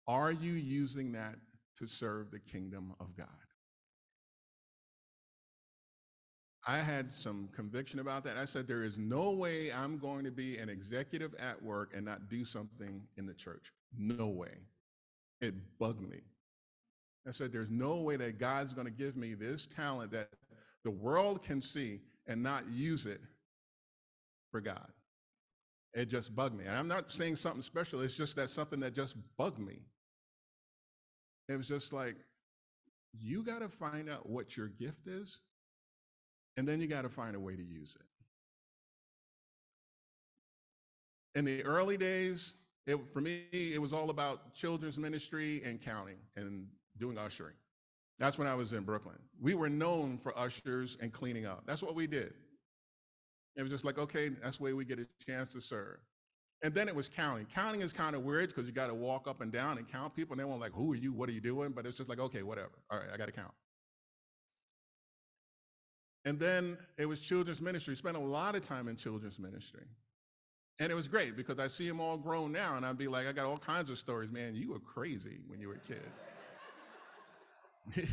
Are 0.08 0.32
you 0.32 0.54
using 0.54 1.14
that 1.14 1.36
to 1.80 1.88
serve 1.88 2.32
the 2.32 2.40
kingdom 2.40 2.94
of 3.00 3.16
God? 3.16 3.28
I 6.68 6.78
had 6.78 7.12
some 7.14 7.50
conviction 7.56 8.00
about 8.00 8.24
that. 8.26 8.38
I 8.38 8.46
said, 8.46 8.68
there 8.68 8.84
is 8.84 8.98
no 8.98 9.32
way 9.32 9.72
I'm 9.72 9.98
going 9.98 10.26
to 10.26 10.32
be 10.32 10.58
an 10.58 10.70
executive 10.70 11.34
at 11.36 11.62
work 11.62 11.94
and 11.96 12.06
not 12.06 12.30
do 12.30 12.46
something 12.46 13.02
in 13.18 13.26
the 13.26 13.34
church. 13.34 13.72
No 13.98 14.28
way. 14.28 14.58
It 15.40 15.56
bugged 15.80 16.08
me. 16.08 16.20
I 17.28 17.32
said, 17.32 17.52
there's 17.52 17.70
no 17.70 17.96
way 17.96 18.16
that 18.18 18.40
God's 18.40 18.74
going 18.74 18.86
to 18.86 18.92
give 18.92 19.16
me 19.16 19.34
this 19.34 19.68
talent 19.68 20.12
that 20.12 20.30
the 20.84 20.92
world 20.92 21.44
can 21.44 21.62
see 21.62 22.00
and 22.28 22.44
not 22.44 22.68
use 22.70 23.06
it 23.06 23.22
for 24.52 24.62
God. 24.62 24.90
It 25.94 26.10
just 26.10 26.36
bugged 26.36 26.56
me. 26.58 26.66
And 26.66 26.78
I'm 26.78 26.88
not 26.88 27.12
saying 27.12 27.36
something 27.36 27.62
special. 27.62 28.02
It's 28.02 28.14
just 28.14 28.36
that 28.38 28.50
something 28.50 28.80
that 28.80 28.94
just 28.94 29.16
bugged 29.38 29.60
me. 29.60 29.80
It 31.50 31.58
was 31.58 31.68
just 31.68 31.92
like, 31.92 32.16
you 33.14 33.44
got 33.44 33.60
to 33.60 33.68
find 33.68 34.10
out 34.10 34.30
what 34.30 34.56
your 34.56 34.68
gift 34.68 35.08
is 35.08 35.40
and 36.58 36.68
then 36.68 36.80
you 36.80 36.88
got 36.88 37.04
to 37.04 37.10
find 37.10 37.36
a 37.36 37.40
way 37.40 37.56
to 37.56 37.64
use 37.64 37.96
it. 38.00 38.06
In 41.38 41.46
the 41.46 41.64
early 41.64 41.98
days, 41.98 42.54
it, 42.88 42.98
for 43.14 43.22
me, 43.22 43.44
it 43.52 43.82
was 43.82 43.94
all 43.94 44.10
about 44.10 44.54
children's 44.54 44.98
ministry 44.98 45.62
and 45.64 45.82
counting 45.82 46.18
and 46.36 46.68
doing 46.98 47.18
ushering. 47.18 47.54
That's 48.20 48.38
when 48.38 48.48
I 48.48 48.54
was 48.54 48.74
in 48.74 48.84
Brooklyn. 48.84 49.18
We 49.40 49.56
were 49.56 49.70
known 49.70 50.18
for 50.18 50.38
ushers 50.38 50.98
and 51.02 51.12
cleaning 51.12 51.46
up. 51.46 51.64
That's 51.66 51.82
what 51.82 51.96
we 51.96 52.06
did. 52.06 52.34
It 53.56 53.64
was 53.64 53.72
just 53.72 53.84
like, 53.84 53.98
okay, 53.98 54.30
that's 54.30 54.60
way 54.60 54.74
we 54.74 54.86
get 54.86 55.00
a 55.00 55.08
chance 55.26 55.52
to 55.54 55.62
serve. 55.62 55.98
And 56.64 56.74
then 56.74 56.88
it 56.88 56.96
was 56.96 57.10
counting. 57.10 57.48
Counting 57.48 57.82
is 57.82 57.92
kind 57.92 58.16
of 58.16 58.24
weird 58.24 58.50
because 58.50 58.66
you 58.66 58.72
got 58.72 58.88
to 58.88 58.94
walk 58.94 59.28
up 59.28 59.42
and 59.42 59.52
down 59.52 59.78
and 59.78 59.92
count 59.92 60.16
people, 60.16 60.34
and 60.34 60.40
they 60.40 60.46
won't 60.46 60.62
like, 60.62 60.74
who 60.74 60.94
are 60.94 60.96
you? 60.96 61.12
What 61.12 61.28
are 61.28 61.32
you 61.32 61.42
doing? 61.42 61.72
But 61.72 61.86
it's 61.86 61.98
just 61.98 62.08
like, 62.08 62.20
okay, 62.20 62.44
whatever. 62.44 62.72
All 62.90 63.00
right, 63.00 63.10
I 63.14 63.18
got 63.18 63.26
to 63.26 63.32
count. 63.32 63.52
And 66.24 66.40
then 66.40 66.78
it 66.98 67.08
was 67.08 67.20
children's 67.20 67.62
ministry. 67.62 67.96
Spent 67.96 68.16
a 68.16 68.20
lot 68.20 68.56
of 68.56 68.64
time 68.64 68.88
in 68.88 68.96
children's 68.96 69.40
ministry. 69.40 69.86
And 70.80 70.92
it 70.92 70.96
was 70.96 71.08
great 71.08 71.36
because 71.36 71.60
I 71.60 71.68
see 71.68 71.88
them 71.88 72.00
all 72.00 72.18
grown 72.18 72.52
now 72.52 72.76
and 72.76 72.86
I'd 72.86 72.98
be 72.98 73.08
like, 73.08 73.28
I 73.28 73.32
got 73.32 73.46
all 73.46 73.58
kinds 73.58 73.90
of 73.90 74.00
stories. 74.00 74.32
Man, 74.32 74.56
you 74.56 74.72
were 74.72 74.80
crazy 74.80 75.40
when 75.48 75.60
you 75.60 75.68
were 75.68 75.76
a 75.76 75.80
kid. 75.80 76.02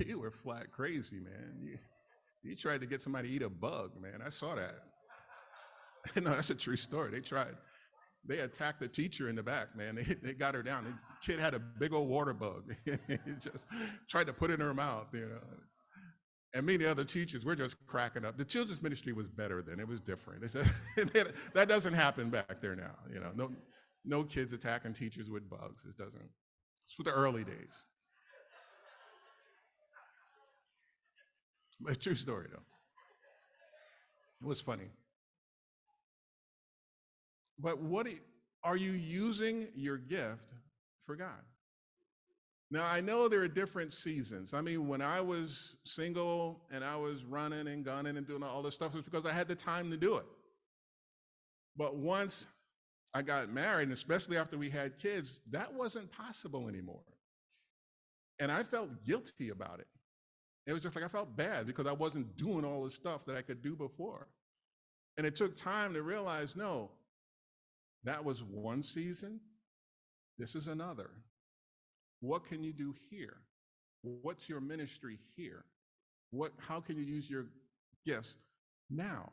you 0.07 0.18
were 0.18 0.30
flat 0.30 0.70
crazy, 0.70 1.16
man. 1.16 1.57
You, 1.62 1.78
you 2.43 2.57
tried 2.57 2.80
to 2.80 2.86
get 2.86 3.03
somebody 3.03 3.28
to 3.28 3.34
eat 3.34 3.43
a 3.43 3.49
bug, 3.49 3.93
man. 4.01 4.22
I 4.24 4.28
saw 4.28 4.55
that. 4.55 4.88
no, 6.16 6.30
that's 6.30 6.51
a 6.51 6.55
true 6.55 6.76
story. 6.76 7.11
They 7.11 7.20
tried. 7.20 7.55
They 8.26 8.38
attacked 8.38 8.80
the 8.80 8.88
teacher 8.88 9.28
in 9.28 9.36
the 9.36 9.42
back, 9.42 9.76
man. 9.76 9.96
They, 10.07 10.14
they 10.14 10.32
got 10.34 10.55
her 10.55 10.62
down. 10.62 10.84
The 10.84 10.94
kid 11.24 11.40
had 11.40 11.55
a 11.55 11.59
big 11.59 11.92
old 11.92 12.09
water 12.09 12.34
bug. 12.34 12.74
just 13.40 13.64
tried 14.09 14.26
to 14.26 14.32
put 14.32 14.51
it 14.51 14.55
in 14.55 14.61
her 14.61 14.74
mouth, 14.74 15.07
you 15.12 15.28
know 15.28 15.40
and 16.55 16.64
many 16.64 16.84
other 16.84 17.05
teachers, 17.05 17.44
we're 17.44 17.55
just 17.55 17.76
cracking 17.86 18.24
up. 18.24 18.38
The 18.38 18.44
children's 18.44 18.82
ministry 18.82 19.12
was 19.12 19.28
better 19.28 19.62
then. 19.62 19.78
It 19.80 19.86
was 19.86 20.01
different. 20.01 20.42
that 21.55 21.68
doesn't 21.68 21.92
happen 21.92 22.30
back 22.30 22.61
there 22.61 22.74
now. 22.74 22.94
You 23.12 23.20
know, 23.20 23.30
no, 23.34 23.51
no 24.05 24.24
kids 24.24 24.53
attacking 24.53 24.94
teachers 24.94 25.28
with 25.28 25.49
bugs. 25.49 25.84
It 25.88 25.96
doesn't. 25.96 26.28
It's 26.84 26.94
for 26.94 27.03
the 27.03 27.12
early 27.12 27.44
days. 27.44 27.82
But 31.80 32.01
true 32.01 32.16
story 32.16 32.46
though. 32.51 32.62
It 34.42 34.46
was 34.46 34.61
funny. 34.61 34.90
But 37.59 37.80
what 37.80 38.06
are 38.62 38.76
you 38.76 38.92
using 38.92 39.68
your 39.74 39.98
gift 39.98 40.48
for 41.06 41.16
God? 41.16 41.42
Now, 42.70 42.84
I 42.84 43.00
know 43.00 43.28
there 43.28 43.40
are 43.40 43.48
different 43.48 43.92
seasons. 43.92 44.52
I 44.52 44.61
mean, 44.61 44.88
when 44.88 45.00
I 45.00 45.20
was 45.20 45.76
single 45.84 46.61
and 46.70 46.84
I 46.84 46.96
was 46.96 47.24
running 47.24 47.66
and 47.66 47.82
gunning 47.84 48.18
and 48.18 48.26
doing 48.26 48.42
all 48.42 48.62
this 48.62 48.74
stuff, 48.74 48.92
it 48.92 48.96
was 48.96 49.04
because 49.04 49.24
I 49.24 49.32
had 49.32 49.48
the 49.48 49.54
time 49.54 49.90
to 49.90 49.96
do 49.96 50.16
it. 50.16 50.26
But 51.76 51.96
once 51.96 52.46
I 53.14 53.22
got 53.22 53.48
married, 53.48 53.84
and 53.84 53.92
especially 53.92 54.36
after 54.36 54.59
we 54.59 54.68
had 54.68 54.98
kids, 54.98 55.40
that 55.50 55.72
wasn't 55.72 56.12
possible 56.12 56.68
anymore. 56.68 57.00
And 58.38 58.52
I 58.52 58.62
felt 58.62 59.04
guilty 59.04 59.48
about 59.48 59.80
it. 59.80 59.86
It 60.66 60.74
was 60.74 60.82
just 60.82 60.94
like 60.94 61.04
I 61.04 61.09
felt 61.09 61.34
bad 61.34 61.66
because 61.66 61.86
I 61.86 61.92
wasn't 61.92 62.36
doing 62.36 62.64
all 62.64 62.84
the 62.84 62.90
stuff 62.90 63.24
that 63.24 63.34
I 63.34 63.40
could 63.40 63.62
do 63.62 63.74
before. 63.74 64.28
And 65.16 65.26
it 65.26 65.34
took 65.34 65.56
time 65.56 65.94
to 65.94 66.02
realize 66.02 66.54
no, 66.54 66.90
that 68.05 68.24
was 68.24 68.42
one 68.42 68.82
season, 68.82 69.40
this 70.38 70.55
is 70.55 70.66
another. 70.66 71.11
What 72.20 72.46
can 72.46 72.62
you 72.62 72.72
do 72.72 72.94
here? 73.11 73.36
What's 74.03 74.49
your 74.49 74.61
ministry 74.61 75.18
here? 75.36 75.64
What, 76.30 76.53
how 76.59 76.80
can 76.80 76.96
you 76.96 77.05
use 77.05 77.28
your 77.28 77.46
gifts 78.05 78.36
now? 78.90 79.30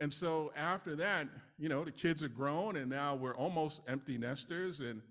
And 0.00 0.12
so 0.12 0.50
after 0.56 0.96
that, 0.96 1.28
you 1.58 1.68
know, 1.68 1.84
the 1.84 1.90
kids 1.90 2.22
are 2.22 2.28
grown 2.28 2.76
and 2.76 2.90
now 2.90 3.14
we're 3.14 3.36
almost 3.36 3.82
empty 3.86 4.16
nesters. 4.16 4.80
And 4.80 5.02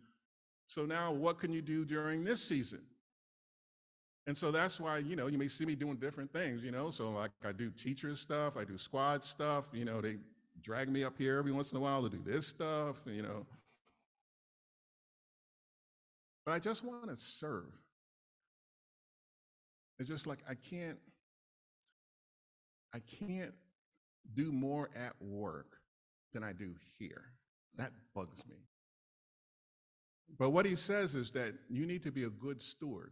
so 0.66 0.86
now 0.86 1.12
what 1.12 1.40
can 1.40 1.54
you 1.54 1.62
do 1.62 1.86
during 1.86 2.24
this 2.24 2.44
season? 2.44 2.82
And 4.26 4.38
so 4.38 4.52
that's 4.52 4.80
why, 4.80 5.00
you 5.00 5.16
know, 5.16 5.28
you 5.28 5.38
may 5.38 5.48
see 5.48 5.66
me 5.66 5.76
doing 5.76 5.96
different 5.96 6.32
things, 6.32 6.64
you 6.64 6.72
know. 6.72 6.92
So 6.92 7.10
like 7.10 7.32
I 7.44 7.52
do 7.52 7.72
teacher 7.72 8.16
stuff, 8.16 8.58
I 8.58 8.64
do 8.64 8.78
squad 8.78 9.24
stuff, 9.24 9.66
you 9.74 9.86
know, 9.86 10.02
they 10.02 10.18
drag 10.62 10.90
me 10.90 11.04
up 11.04 11.18
here 11.18 11.38
every 11.38 11.52
once 11.52 11.72
in 11.72 11.78
a 11.78 11.82
while 11.82 12.02
to 12.04 12.10
do 12.10 12.22
this 12.26 12.48
stuff, 12.48 12.98
you 13.06 13.22
know. 13.22 13.46
But 16.46 16.54
I 16.54 16.60
just 16.60 16.84
want 16.84 17.08
to 17.10 17.18
serve. 17.18 17.72
It's 20.00 20.10
just 20.10 20.26
like 20.26 20.40
I 20.50 20.56
can't, 20.56 20.98
I 22.94 23.00
can't 23.00 23.54
do 24.34 24.52
more 24.52 24.90
at 24.96 25.14
work 25.22 25.78
than 26.34 26.44
I 26.44 26.54
do 26.54 26.74
here. 26.98 27.26
That 27.76 27.92
bugs 28.16 28.46
me. 28.48 28.56
But 30.38 30.52
what 30.52 30.66
he 30.66 30.76
says 30.76 31.16
is 31.16 31.32
that 31.32 31.54
you 31.70 31.86
need 31.86 32.04
to 32.04 32.12
be 32.12 32.24
a 32.24 32.30
good 32.30 32.62
steward, 32.62 33.12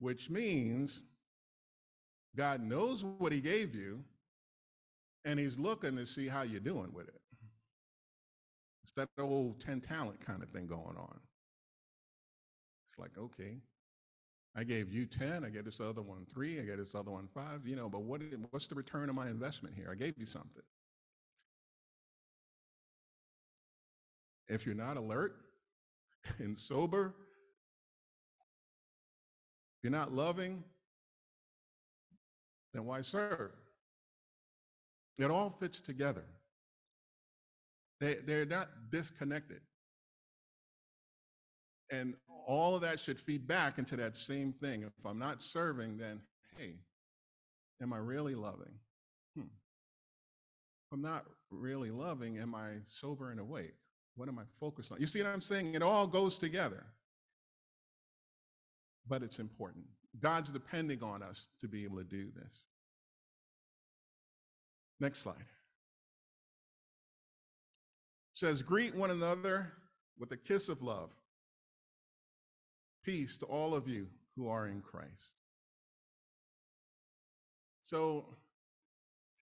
which 0.00 0.28
means 0.28 1.02
God 2.36 2.60
knows 2.60 3.04
what 3.18 3.32
he 3.32 3.40
gave 3.40 3.74
you 3.74 4.04
and 5.26 5.40
he's 5.40 5.58
looking 5.58 5.96
to 5.96 6.06
see 6.06 6.28
how 6.28 6.42
you're 6.42 6.60
doing 6.60 6.90
with 6.94 7.08
it. 7.08 7.20
It's 8.84 8.92
that 8.92 9.08
old 9.18 9.60
10 9.60 9.80
talent 9.80 10.24
kind 10.24 10.42
of 10.42 10.48
thing 10.50 10.68
going 10.68 10.96
on. 10.96 11.18
It's 12.88 12.98
like, 12.98 13.10
okay, 13.18 13.56
I 14.54 14.62
gave 14.62 14.92
you 14.92 15.04
10, 15.04 15.44
I 15.44 15.50
gave 15.50 15.64
this 15.64 15.80
other 15.80 16.00
one 16.00 16.24
three, 16.32 16.60
I 16.60 16.62
gave 16.62 16.78
this 16.78 16.94
other 16.94 17.10
one 17.10 17.28
five, 17.34 17.66
you 17.66 17.74
know, 17.74 17.88
but 17.88 18.02
what, 18.02 18.22
what's 18.52 18.68
the 18.68 18.76
return 18.76 19.08
of 19.10 19.16
my 19.16 19.28
investment 19.28 19.74
here? 19.74 19.88
I 19.90 19.96
gave 19.96 20.14
you 20.16 20.26
something. 20.26 20.62
If 24.48 24.64
you're 24.64 24.76
not 24.76 24.96
alert 24.96 25.34
and 26.38 26.56
sober, 26.56 27.12
if 29.76 29.82
you're 29.82 29.90
not 29.90 30.12
loving, 30.12 30.62
then 32.72 32.84
why 32.84 33.02
serve? 33.02 33.50
It 35.18 35.30
all 35.30 35.56
fits 35.60 35.80
together. 35.80 36.24
They, 38.00 38.14
they're 38.26 38.46
not 38.46 38.68
disconnected. 38.90 39.60
And 41.90 42.14
all 42.46 42.74
of 42.74 42.82
that 42.82 43.00
should 43.00 43.18
feed 43.18 43.46
back 43.46 43.78
into 43.78 43.96
that 43.96 44.16
same 44.16 44.52
thing. 44.52 44.82
If 44.82 44.92
I'm 45.04 45.18
not 45.18 45.40
serving, 45.40 45.96
then 45.96 46.20
hey, 46.56 46.74
am 47.80 47.92
I 47.92 47.98
really 47.98 48.34
loving? 48.34 48.72
Hmm. 49.34 49.42
If 49.42 50.92
I'm 50.92 51.02
not 51.02 51.24
really 51.50 51.90
loving, 51.90 52.38
am 52.38 52.54
I 52.54 52.72
sober 52.86 53.30
and 53.30 53.40
awake? 53.40 53.74
What 54.16 54.28
am 54.28 54.38
I 54.38 54.42
focused 54.60 54.92
on? 54.92 55.00
You 55.00 55.06
see 55.06 55.22
what 55.22 55.32
I'm 55.32 55.40
saying? 55.40 55.74
It 55.74 55.82
all 55.82 56.06
goes 56.06 56.38
together. 56.38 56.84
But 59.08 59.22
it's 59.22 59.38
important. 59.38 59.84
God's 60.20 60.48
depending 60.48 61.02
on 61.02 61.22
us 61.22 61.46
to 61.60 61.68
be 61.68 61.84
able 61.84 61.98
to 61.98 62.04
do 62.04 62.30
this. 62.34 62.65
Next 65.00 65.18
slide. 65.18 65.44
says, 68.34 68.62
greet 68.62 68.94
one 68.94 69.10
another 69.10 69.72
with 70.18 70.30
a 70.32 70.36
kiss 70.36 70.68
of 70.68 70.82
love. 70.82 71.10
Peace 73.04 73.38
to 73.38 73.46
all 73.46 73.74
of 73.74 73.88
you 73.88 74.06
who 74.36 74.48
are 74.48 74.66
in 74.66 74.80
Christ. 74.80 75.32
So, 77.82 78.26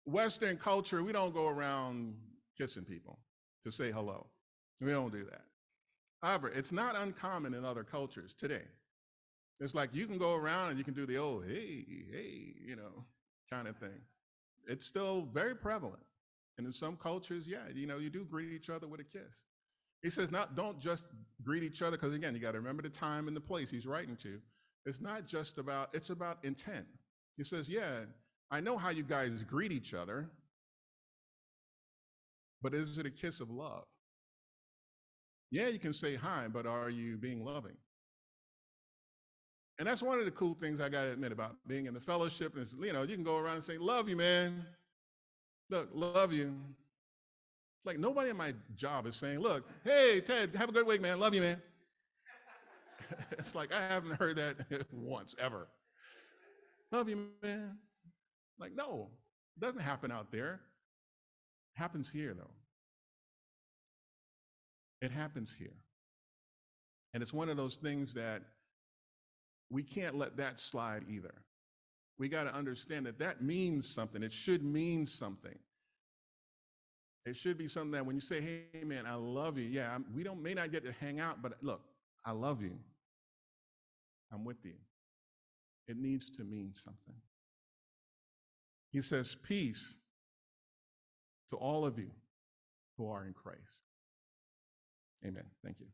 Western 0.05 0.57
culture, 0.57 1.03
we 1.03 1.12
don't 1.12 1.34
go 1.34 1.49
around 1.49 2.14
kissing 2.57 2.84
people 2.84 3.18
to 3.64 3.72
say 3.72 3.90
hello. 3.90 4.26
We 4.80 4.90
don't 4.92 5.12
do 5.12 5.24
that. 5.24 5.42
However, 6.22 6.49
it's 6.49 6.72
not 6.72 6.96
uncommon 6.96 7.55
in 7.55 7.64
other 7.64 7.84
cultures 7.84 8.34
today. 8.38 8.62
It's 9.61 9.74
like 9.74 9.90
you 9.92 10.07
can 10.07 10.18
go 10.18 10.34
around 10.34 10.70
and 10.70 10.78
you 10.78 10.84
can 10.84 10.94
do 10.94 11.05
the 11.05 11.18
old, 11.18 11.44
hey, 11.46 11.84
hey, 12.12 12.55
you 12.64 12.76
know, 12.76 13.05
kind 13.51 13.66
of 13.66 13.76
thing. 13.76 14.01
It's 14.69 14.87
still 14.87 15.29
very 15.33 15.55
prevalent. 15.55 16.03
And 16.59 16.66
in 16.66 16.73
some 16.73 16.97
cultures, 16.97 17.47
yeah, 17.47 17.64
you 17.75 17.87
know, 17.87 17.99
you 17.99 18.11
do 18.11 18.25
greet 18.25 18.53
each 18.53 18.69
other 18.69 18.87
with 18.87 19.01
a 19.01 19.05
kiss. 19.05 19.47
He 20.03 20.11
says, 20.11 20.31
not 20.31 20.55
don't 20.55 20.79
just 20.79 21.07
greet 21.43 21.62
each 21.62 21.83
other, 21.83 21.97
because 21.97 22.14
again, 22.14 22.35
you 22.35 22.41
got 22.41 22.53
to 22.53 22.59
remember 22.59 22.83
the 22.83 22.89
time 22.89 23.27
and 23.27 23.37
the 23.37 23.41
place 23.41 23.71
he's 23.71 23.87
writing 23.87 24.16
to. 24.16 24.39
It's 24.87 25.01
not 25.01 25.27
just 25.27 25.59
about, 25.59 25.89
it's 25.93 26.11
about 26.11 26.39
intent. 26.45 26.87
He 27.37 27.45
says, 27.45 27.69
yeah, 27.69 28.01
I 28.51 28.61
know 28.61 28.77
how 28.77 28.91
you 28.91 29.03
guys 29.03 29.43
greet 29.45 29.73
each 29.73 29.95
other, 29.95 30.29
but 32.62 32.75
is 32.75 32.99
it 32.99 33.07
a 33.07 33.11
kiss 33.11 33.41
of 33.41 33.51
love? 33.51 33.85
Yeah, 35.51 35.69
you 35.69 35.79
can 35.79 35.95
say 35.95 36.14
hi, 36.14 36.47
but 36.53 36.66
are 36.66 36.91
you 36.91 37.16
being 37.16 37.45
loving? 37.45 37.77
And 39.79 39.87
that's 39.87 40.03
one 40.03 40.18
of 40.18 40.24
the 40.24 40.31
cool 40.33 40.55
things 40.61 40.81
I 40.81 40.89
got 40.89 41.05
to 41.05 41.12
admit 41.12 41.31
about 41.31 41.57
being 41.68 41.87
in 41.87 41.95
the 41.95 42.01
fellowship 42.01 42.57
is, 42.59 42.74
you 42.81 42.93
know, 42.93 43.03
you 43.03 43.14
can 43.14 43.24
go 43.24 43.37
around 43.37 43.57
and 43.57 43.64
say, 43.64 43.79
love 43.79 44.09
you, 44.09 44.16
man. 44.16 44.64
Look, 45.70 45.89
love 45.93 46.33
you. 46.33 46.55
Like 47.85 47.99
nobody 47.99 48.31
in 48.31 48.37
my 48.37 48.55
job 48.74 49.07
is 49.07 49.14
saying, 49.14 49.39
look, 49.39 49.68
hey, 49.85 50.20
Ted, 50.20 50.55
have 50.57 50.68
a 50.68 50.72
good 50.72 50.87
week, 50.87 51.01
man. 51.01 51.20
Love 51.20 51.33
you, 51.35 51.43
man. 51.43 51.62
it's 53.33 53.55
like 53.55 53.72
I 53.72 53.81
haven't 53.83 54.18
heard 54.18 54.37
that 54.37 54.57
once 54.93 55.37
ever. 55.39 55.68
Love 56.91 57.09
you, 57.09 57.29
man. 57.43 57.79
Like, 58.59 58.74
no, 58.74 59.09
it 59.57 59.64
doesn't 59.64 59.81
happen 59.81 60.11
out 60.11 60.33
there. 60.33 60.61
It 61.74 61.81
happens 61.81 62.11
here, 62.11 62.35
though. 62.35 62.51
It 65.01 65.12
happens 65.12 65.55
here. 65.57 65.76
And 67.14 67.22
it's 67.22 67.33
one 67.33 67.49
of 67.49 67.57
those 67.57 67.76
things 67.76 68.12
that 68.14 68.43
we 69.71 69.83
can't 69.83 70.16
let 70.16 70.37
that 70.37 70.59
slide 70.59 71.05
either. 71.09 71.35
We 72.19 72.29
got 72.29 72.45
to 72.45 72.55
understand 72.55 73.07
that 73.07 73.19
that 73.19 73.43
means 73.43 73.89
something. 73.89 74.23
It 74.23 74.33
should 74.33 74.64
mean 74.64 75.07
something. 75.07 75.57
It 77.27 77.37
should 77.37 77.59
be 77.59 77.69
something 77.69 77.91
that 77.93 78.05
when 78.05 78.16
you 78.16 78.21
say, 78.21 78.41
hey, 78.41 78.85
man, 78.85 79.05
I 79.07 79.14
love 79.14 79.59
you. 79.59 79.66
Yeah, 79.66 79.95
I'm, 79.95 80.07
we 80.14 80.23
don't 80.23 80.43
may 80.43 80.55
not 80.55 80.73
get 80.73 80.85
to 80.85 80.93
hang 80.93 81.21
out, 81.21 81.43
but 81.43 81.53
look, 81.62 81.83
I 82.25 82.33
love 82.33 82.62
you. 82.62 82.73
I'm 84.33 84.45
with 84.45 84.64
you. 84.64 84.75
It 85.87 85.97
needs 85.99 86.31
to 86.31 86.45
mean 86.45 86.73
something. 86.75 87.14
He 88.93 89.03
says, 89.03 89.37
peace 89.47 89.95
to 91.51 91.57
all 91.57 91.85
of 91.85 91.99
you 91.99 92.11
who 92.97 93.11
are 93.11 93.25
in 93.27 93.33
Christ. 93.33 93.83
Amen. 95.25 95.45
Thank 95.64 95.81
you. 95.81 95.87